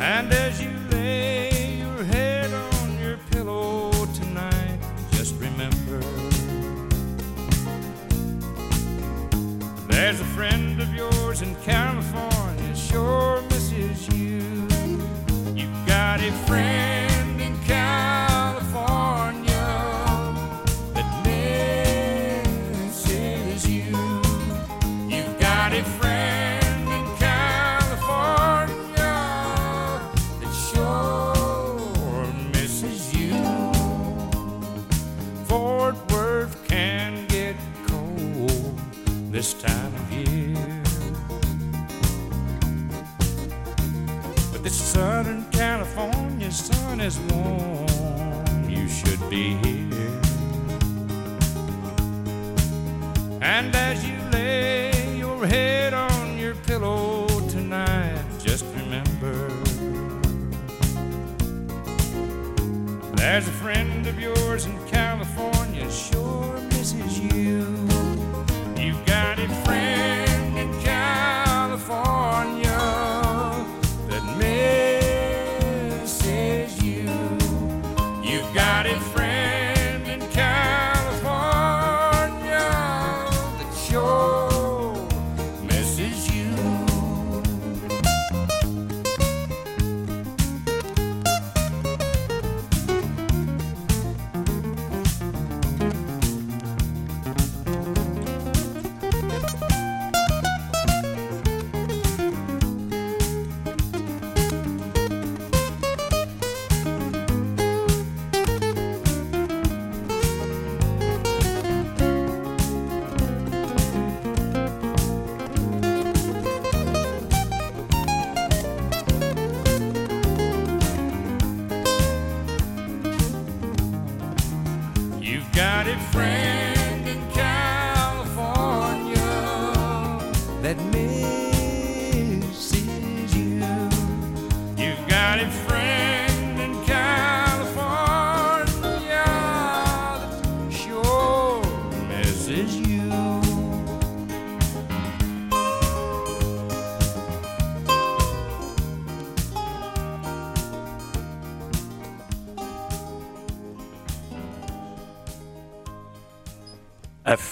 And 0.00 0.32
as 0.32 0.62
you 0.62 0.70
lay 0.90 1.74
your 1.76 2.02
head 2.04 2.50
on 2.54 2.98
your 2.98 3.18
pillow 3.30 3.90
tonight, 4.14 4.78
just 5.10 5.34
remember 5.38 6.00
there's 9.88 10.20
a 10.20 10.24
friend 10.24 10.80
of 10.80 10.94
yours 10.94 11.42
in 11.42 11.54
California 11.56 12.74
sure 12.74 13.42
misses 13.50 14.08
you. 14.08 14.66
You've 15.54 15.86
got 15.86 16.20
a 16.20 16.32
friend 16.46 17.38
in 17.38 17.58
California 17.64 18.19
be 49.30 49.69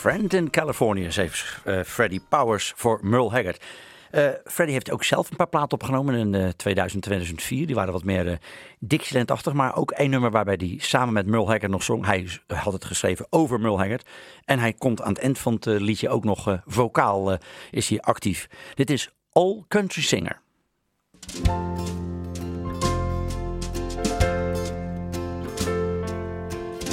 Friend 0.08 0.34
in 0.34 0.50
California, 0.50 1.10
schreef 1.10 1.62
uh, 1.66 1.80
Freddie 1.82 2.20
Powers 2.28 2.72
voor 2.76 2.98
Merle 3.02 3.30
Haggard. 3.30 3.64
Uh, 4.12 4.28
Freddie 4.44 4.74
heeft 4.74 4.90
ook 4.90 5.04
zelf 5.04 5.30
een 5.30 5.36
paar 5.36 5.48
platen 5.48 5.72
opgenomen 5.72 6.14
in 6.14 6.34
uh, 6.34 6.48
2000, 6.48 7.02
2004. 7.02 7.66
Die 7.66 7.74
waren 7.74 7.92
wat 7.92 8.04
meer 8.04 8.26
uh, 8.26 8.36
Dixieland-achtig. 8.78 9.52
Maar 9.52 9.76
ook 9.76 9.90
één 9.90 10.10
nummer 10.10 10.30
waarbij 10.30 10.54
hij 10.58 10.76
samen 10.80 11.14
met 11.14 11.26
Merle 11.26 11.46
Haggard 11.46 11.70
nog 11.70 11.82
zong. 11.82 12.04
Hij 12.04 12.28
had 12.46 12.72
het 12.72 12.84
geschreven 12.84 13.26
over 13.30 13.60
Merle 13.60 13.76
Haggard. 13.76 14.08
En 14.44 14.58
hij 14.58 14.72
komt 14.72 15.02
aan 15.02 15.12
het 15.12 15.22
eind 15.22 15.38
van 15.38 15.52
het 15.52 15.66
liedje 15.66 16.08
ook 16.08 16.24
nog 16.24 16.60
vocaal 16.66 17.38
is 17.70 17.88
hij 17.88 18.00
actief. 18.00 18.48
Dit 18.74 18.90
is 18.90 19.10
All 19.32 19.64
Country 19.68 20.02
Singer. 20.02 20.40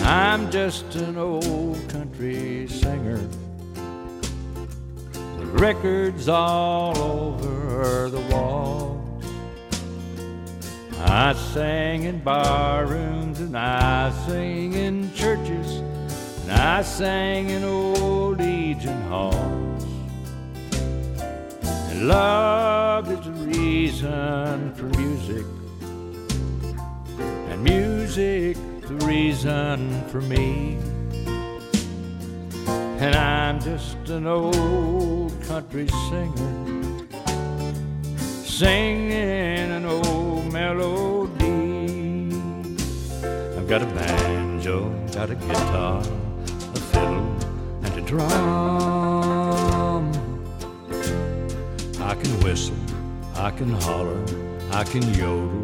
I'm 0.05 0.51
just 0.51 0.95
an 0.95 1.17
old 1.17 1.89
country 1.89 2.54
records 5.55 6.27
all 6.27 6.97
over 6.97 8.09
the 8.09 8.19
wall. 8.33 9.01
I 10.99 11.33
sang 11.33 12.03
in 12.03 12.19
bar 12.19 12.85
rooms 12.85 13.39
and 13.39 13.57
I 13.57 14.11
sing 14.27 14.73
in 14.73 15.13
churches 15.13 15.77
and 16.43 16.51
I 16.51 16.81
sang 16.81 17.49
in 17.49 17.63
old 17.63 18.39
Legion 18.39 19.01
halls. 19.03 19.83
And 21.63 22.07
love 22.07 23.09
is 23.09 23.25
the 23.25 23.31
reason 23.31 24.73
for 24.75 24.85
music 24.99 25.45
and 27.49 27.63
music 27.63 28.57
the 28.81 29.05
reason 29.05 30.03
for 30.09 30.21
me. 30.21 30.77
And 32.99 33.15
I'm 33.15 33.59
just 33.59 34.09
an 34.09 34.27
old 34.27 35.24
country 35.47 35.87
singer, 36.09 37.07
singing 38.43 39.71
an 39.71 39.85
old 39.85 40.51
melody. 40.51 42.33
I've 43.55 43.67
got 43.67 43.83
a 43.83 43.85
banjo, 43.85 44.89
got 45.13 45.29
a 45.29 45.35
guitar, 45.35 46.01
a 46.01 46.79
fiddle, 46.91 47.27
and 47.83 47.93
a 47.93 48.01
drum. 48.01 48.25
I 52.01 52.15
can 52.15 52.39
whistle, 52.43 52.75
I 53.35 53.51
can 53.51 53.69
holler, 53.69 54.23
I 54.71 54.83
can 54.83 55.03
yodel 55.13 55.61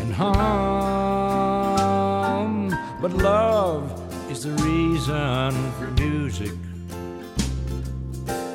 and 0.00 0.12
hum. 0.12 1.52
But 3.00 3.12
love 3.12 3.84
is 4.30 4.42
the 4.42 4.50
reason 4.64 5.72
for 5.72 5.88
music, 6.02 6.52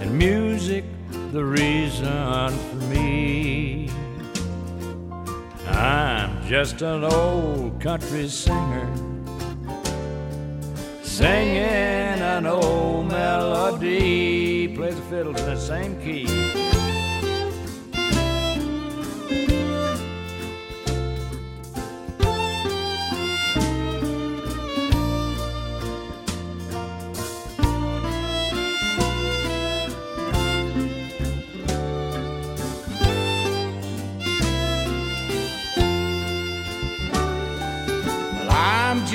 and 0.08 0.18
music 0.18 0.86
the 1.32 1.44
reason 1.44 2.50
for 2.50 2.76
me. 2.86 3.90
I'm 5.68 6.46
just 6.48 6.82
an 6.82 7.04
old 7.04 7.80
country 7.82 8.28
singer 8.30 8.90
singing 11.04 12.22
an 12.36 12.46
old 12.46 13.08
melody. 13.08 14.70
Plays 14.76 14.96
the 14.96 15.02
fiddle 15.04 15.36
in 15.36 15.46
the 15.46 15.60
same 15.60 16.00
key. 16.02 16.77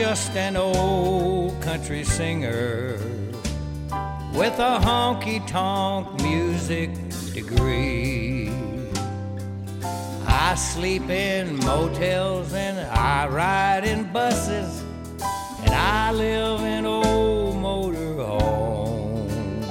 Just 0.02 0.36
an 0.36 0.56
old 0.56 1.62
country 1.62 2.02
singer 2.02 2.98
with 4.34 4.58
a 4.58 4.74
honky 4.86 5.38
tonk 5.46 6.20
music 6.20 6.90
degree. 7.32 8.50
I 10.26 10.56
sleep 10.56 11.08
in 11.08 11.56
motels 11.58 12.52
and 12.52 12.80
I 12.90 13.28
ride 13.28 13.84
in 13.84 14.12
buses 14.12 14.82
and 15.62 15.70
I 15.70 16.10
live 16.10 16.62
in 16.62 16.84
old 16.84 17.54
motor 17.58 18.14
homes. 18.16 19.66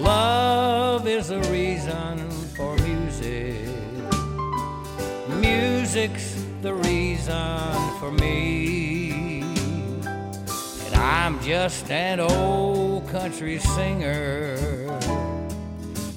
Love 0.00 1.06
is 1.06 1.28
the 1.28 1.42
reason 1.58 2.30
for 2.56 2.74
music. 2.76 3.60
Music's 5.28 6.46
the 6.62 6.72
reason 6.72 7.76
for 8.00 8.10
me. 8.10 8.55
I'm 11.26 11.40
just 11.42 11.90
an 11.90 12.20
old 12.20 13.10
country 13.10 13.58
singer 13.58 14.56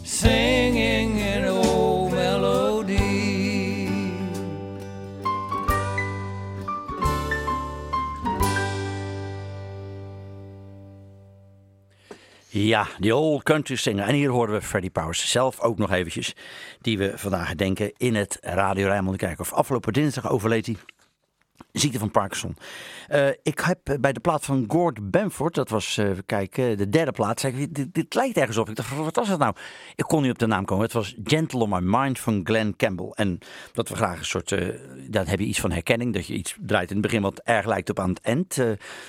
singing 0.04 1.20
an 1.22 1.48
old 1.48 2.12
melody. 2.12 3.90
Ja, 12.48 12.88
die 13.00 13.16
old 13.16 13.44
country 13.44 13.76
singer. 13.76 14.08
En 14.08 14.14
hier 14.14 14.30
horen 14.30 14.54
we 14.54 14.62
Freddie 14.62 14.90
Powers 14.90 15.32
zelf 15.32 15.60
ook 15.60 15.78
nog 15.78 15.92
eventjes. 15.92 16.36
Die 16.82 16.98
we 16.98 17.12
vandaag 17.16 17.56
denken 17.56 17.94
in 17.98 18.16
het 18.16 18.38
Radio 18.42 18.88
Rijnmond 18.88 19.18
Kerkhof. 19.18 19.54
Afgelopen 19.54 19.94
dinsdag 19.94 20.30
overleed 20.30 20.66
hij. 20.66 20.76
Ziekte 21.72 22.00
van 22.00 22.12
Parkinson. 22.12 22.56
Eh, 23.08 23.28
ik 23.44 23.60
heb 23.60 23.80
eh, 23.84 23.96
bij 24.00 24.14
de 24.14 24.20
plaat 24.20 24.46
van 24.46 24.66
Gord 24.68 25.12
Bamford, 25.12 25.56
dat 25.56 25.70
was, 25.70 25.98
eh 25.98 26.10
kijk, 26.26 26.58
eh, 26.58 26.78
de 26.78 26.90
derde 26.90 27.12
plaat, 27.12 27.40
zei 27.40 27.62
ik, 27.62 27.76
dit, 27.76 27.94
dit 27.94 28.14
lijkt 28.14 28.38
ergens 28.38 28.58
op. 28.58 28.70
Ik 28.70 28.76
dacht, 28.76 28.96
wat 28.96 29.16
was 29.16 29.28
het 29.28 29.40
nou? 29.40 29.56
Ik 29.96 30.04
kon 30.04 30.22
niet 30.22 30.32
op 30.32 30.40
de 30.40 30.48
naam 30.48 30.66
komen. 30.66 30.84
Het 30.84 30.94
was 30.94 31.16
Gentle 31.24 31.60
on 31.60 31.70
My 31.70 31.80
Mind 31.82 32.20
van 32.20 32.42
Glenn 32.44 32.76
Campbell. 32.78 33.12
En 33.14 33.40
dat 33.74 33.90
we 33.90 33.96
graag 33.96 34.20
een 34.20 34.26
soort, 34.26 34.52
eh, 34.52 34.68
dan 35.10 35.28
heb 35.28 35.40
je 35.40 35.46
iets 35.46 35.60
van 35.60 35.72
herkenning. 35.72 36.14
Dat 36.14 36.28
je 36.28 36.34
iets 36.34 36.58
draait 36.60 36.90
in 36.90 36.96
het 36.96 37.06
begin 37.06 37.22
wat 37.22 37.42
erg 37.44 37.66
lijkt 37.66 37.90
op 37.90 38.00
aan 38.00 38.10
het 38.10 38.22
eind. 38.22 38.56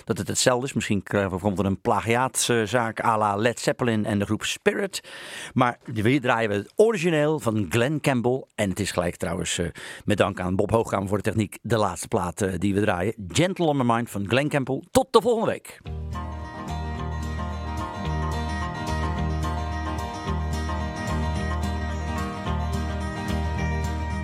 dat 0.05 0.19
het 0.19 0.29
hetzelfde 0.29 0.67
is. 0.67 0.73
Misschien 0.73 1.03
krijgen 1.03 1.31
we 1.31 1.37
bijvoorbeeld 1.37 1.67
een 1.67 1.81
plagiaatszaak 1.81 3.05
à 3.05 3.19
la 3.19 3.37
Led 3.37 3.61
Zeppelin 3.61 4.05
en 4.05 4.19
de 4.19 4.25
groep 4.25 4.45
Spirit. 4.45 5.01
Maar 5.55 5.79
hier 5.93 6.21
draaien 6.21 6.51
we 6.51 6.57
het 6.57 6.73
origineel 6.77 7.41
van 7.41 7.67
Glenn 7.69 8.01
Campbell. 8.01 8.45
En 8.55 8.69
het 8.71 8.81
is 8.81 8.91
gelijk 8.91 9.17
trouwens, 9.17 9.61
met 10.05 10.17
dank 10.17 10.41
aan 10.41 10.57
Bob 10.57 10.71
Hoogkamer 10.71 11.09
voor 11.09 11.17
de 11.17 11.23
techniek, 11.23 11.59
de 11.63 11.77
laatste 11.77 12.09
plaat 12.09 12.50
die 12.59 12.75
we 12.75 12.81
draaien. 12.81 13.15
Gentle 13.29 13.67
on 13.67 13.77
My 13.77 13.85
Mind 13.85 14.11
van 14.11 14.29
Glenn 14.29 14.49
Campbell. 14.49 14.83
Tot 14.91 15.13
de 15.13 15.21
volgende 15.21 15.51
week. 15.51 15.81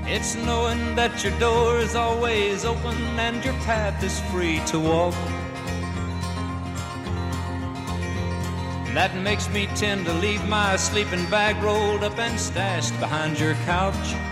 It's 0.09 0.35
knowing 0.37 0.95
that 0.95 1.23
your 1.23 1.39
door 1.39 1.79
is 1.79 1.95
always 1.95 2.65
open 2.65 3.19
and 3.19 3.45
your 3.45 3.55
path 3.65 4.03
is 4.03 4.21
free 4.31 4.61
to 4.67 4.79
walk. 4.79 5.15
That 8.95 9.15
makes 9.17 9.51
me 9.51 9.67
tend 9.75 10.07
to 10.07 10.13
leave 10.15 10.49
my 10.49 10.77
sleeping 10.77 11.29
bag 11.29 11.63
rolled 11.63 12.03
up 12.03 12.19
and 12.19 12.41
stashed 12.41 12.99
behind 12.99 13.39
your 13.39 13.55
couch. 13.67 14.26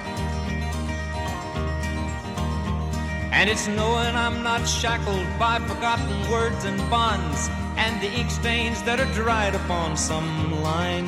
And 3.36 3.50
it's 3.50 3.66
knowing 3.66 4.14
I'm 4.14 4.44
not 4.44 4.64
shackled 4.64 5.26
by 5.40 5.58
forgotten 5.58 6.30
words 6.30 6.64
and 6.64 6.78
bonds 6.88 7.50
and 7.76 8.00
the 8.00 8.08
ink 8.08 8.30
stains 8.30 8.80
that 8.84 9.00
are 9.00 9.12
dried 9.12 9.56
upon 9.56 9.96
some 9.96 10.62
line. 10.62 11.06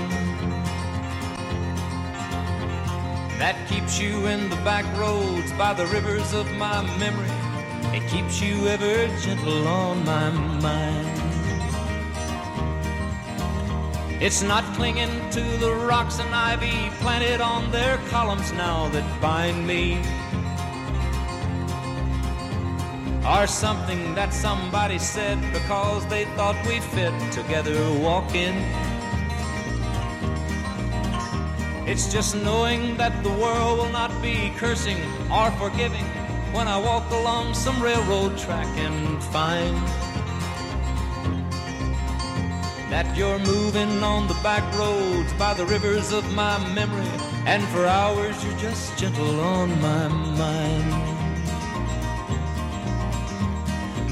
That 3.38 3.56
keeps 3.68 4.00
you 4.00 4.26
in 4.26 4.50
the 4.50 4.56
back 4.56 4.84
roads 4.98 5.52
by 5.52 5.72
the 5.72 5.86
rivers 5.86 6.34
of 6.34 6.50
my 6.56 6.82
memory. 6.98 7.30
It 7.96 8.06
keeps 8.10 8.42
you 8.42 8.66
ever 8.66 9.06
gentle 9.20 9.68
on 9.68 10.04
my 10.04 10.30
mind. 10.60 11.22
It's 14.20 14.42
not 14.42 14.64
clinging 14.74 15.30
to 15.30 15.42
the 15.58 15.72
rocks 15.72 16.18
and 16.18 16.34
ivy 16.34 16.90
planted 16.96 17.40
on 17.40 17.70
their 17.70 17.98
columns 18.08 18.52
now 18.52 18.88
that 18.88 19.20
bind 19.20 19.64
me. 19.64 20.02
Or 23.28 23.46
something 23.48 24.14
that 24.14 24.32
somebody 24.32 24.98
said 24.98 25.40
because 25.52 26.06
they 26.06 26.26
thought 26.36 26.56
we 26.66 26.78
fit 26.78 27.12
together 27.32 27.76
walking. 28.00 28.54
It's 31.86 32.12
just 32.12 32.36
knowing 32.36 32.96
that 32.96 33.22
the 33.24 33.30
world 33.30 33.78
will 33.78 33.90
not 33.90 34.10
be 34.22 34.52
cursing 34.56 34.98
or 35.30 35.50
forgiving 35.52 36.04
when 36.52 36.68
I 36.68 36.78
walk 36.78 37.10
along 37.10 37.54
some 37.54 37.82
railroad 37.82 38.38
track 38.38 38.68
and 38.78 39.22
find 39.24 39.76
that 42.90 43.16
you're 43.16 43.40
moving 43.40 44.02
on 44.04 44.28
the 44.28 44.38
back 44.42 44.62
roads 44.78 45.32
by 45.32 45.52
the 45.54 45.66
rivers 45.66 46.12
of 46.12 46.24
my 46.34 46.56
memory, 46.74 47.10
and 47.44 47.62
for 47.68 47.86
hours 47.86 48.42
you're 48.44 48.58
just 48.58 48.96
gentle 48.96 49.40
on 49.40 49.68
my 49.80 50.08
mind. 50.08 51.15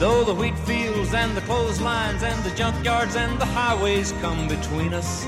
Though 0.05 0.23
the 0.23 0.35
wheat 0.35 0.59
fields 0.59 1.15
and 1.15 1.35
the 1.35 1.41
clotheslines 1.41 2.23
and 2.23 2.45
the 2.45 2.51
junkyards 2.51 3.17
and 3.17 3.41
the 3.41 3.47
highways 3.47 4.13
come 4.21 4.47
between 4.47 4.93
us, 4.93 5.25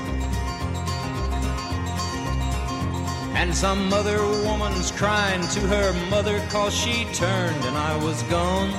And 3.33 3.55
some 3.55 3.91
other 3.91 4.21
woman's 4.45 4.91
crying 4.91 5.41
to 5.47 5.61
her 5.61 5.93
mother 6.11 6.39
cause 6.51 6.75
she 6.75 7.05
turned 7.05 7.65
and 7.65 7.75
I 7.75 7.97
was 8.05 8.21
gone. 8.29 8.69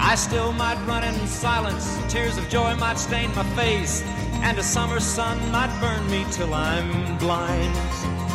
I 0.00 0.14
still 0.14 0.52
might 0.52 0.82
run 0.86 1.04
in 1.04 1.26
silence, 1.26 1.98
tears 2.08 2.38
of 2.38 2.48
joy 2.48 2.74
might 2.76 2.98
stain 2.98 3.34
my 3.34 3.44
face, 3.54 4.02
and 4.40 4.56
a 4.56 4.62
summer 4.62 4.98
sun 4.98 5.36
might 5.52 5.78
burn 5.78 6.10
me 6.10 6.24
till 6.30 6.54
I'm 6.54 7.18
blind. 7.18 8.29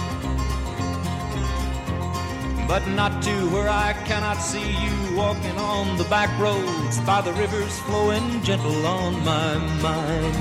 But 2.68 2.88
not 2.88 3.22
to 3.24 3.50
where 3.50 3.70
I 3.70 3.94
cannot 4.06 4.38
see 4.38 4.72
you 4.84 5.16
walking 5.16 5.58
on 5.58 5.98
the 5.98 6.04
back 6.06 6.32
roads 6.40 7.00
by 7.02 7.22
the 7.22 7.32
rivers 7.34 7.80
flowing 7.82 8.42
gentle 8.42 8.86
on 8.86 9.24
my 9.24 9.58
mind. 9.82 10.36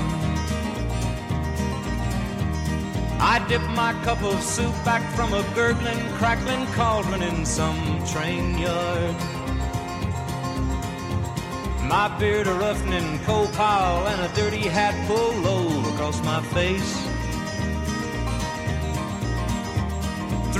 I 3.21 3.45
dip 3.47 3.61
my 3.69 3.93
cup 4.03 4.21
of 4.23 4.41
soup 4.41 4.73
back 4.83 5.03
from 5.15 5.33
a 5.33 5.43
gurgling, 5.53 5.99
crackling 6.13 6.65
cauldron 6.73 7.21
in 7.21 7.45
some 7.45 8.03
train 8.05 8.57
yard. 8.57 9.15
My 11.83 12.07
beard 12.19 12.47
a 12.47 12.53
roughening 12.53 13.19
coal 13.19 13.47
pile 13.49 14.07
and 14.07 14.19
a 14.21 14.35
dirty 14.35 14.67
hat 14.67 14.95
pulled 15.07 15.37
low 15.43 15.93
across 15.93 16.23
my 16.23 16.41
face. 16.41 17.14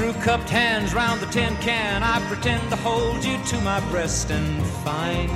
Through 0.06 0.22
cupped 0.22 0.52
hands 0.52 0.94
round 0.94 1.20
the 1.20 1.26
tin 1.26 1.56
can, 1.62 2.04
I 2.04 2.20
pretend 2.28 2.70
to 2.70 2.76
hold 2.76 3.26
you 3.26 3.40
to 3.44 3.62
my 3.62 3.80
breast 3.90 4.30
and 4.30 4.64
find 4.86 5.32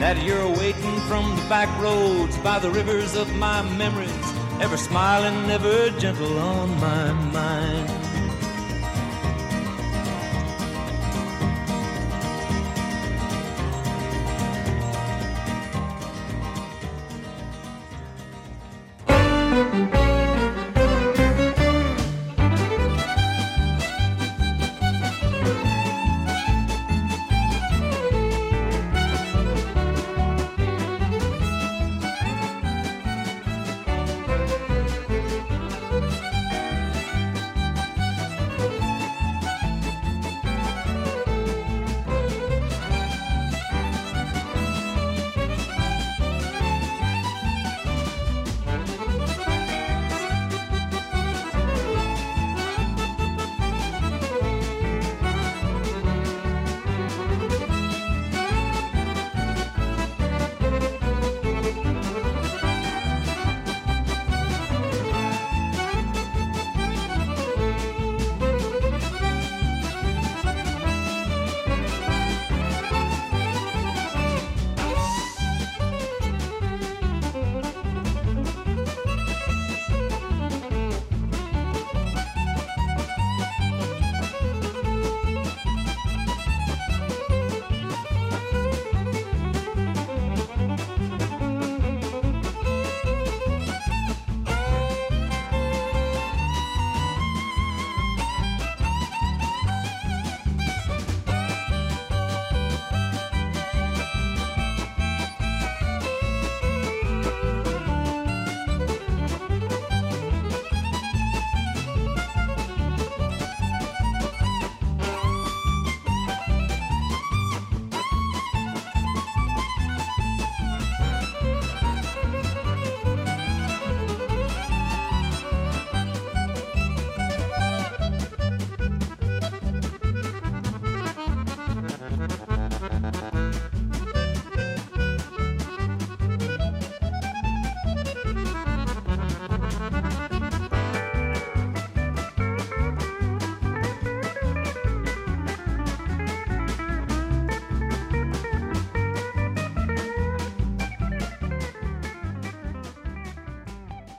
that 0.00 0.20
you're 0.24 0.48
waiting 0.48 0.98
from 1.06 1.36
the 1.36 1.48
back 1.48 1.68
roads 1.80 2.36
by 2.38 2.58
the 2.58 2.72
rivers 2.72 3.14
of 3.14 3.32
my 3.36 3.62
memories, 3.76 4.34
ever 4.60 4.76
smiling, 4.76 5.48
ever 5.48 5.90
gentle 5.90 6.40
on 6.40 6.70
my 6.80 7.12
mind. 7.12 8.09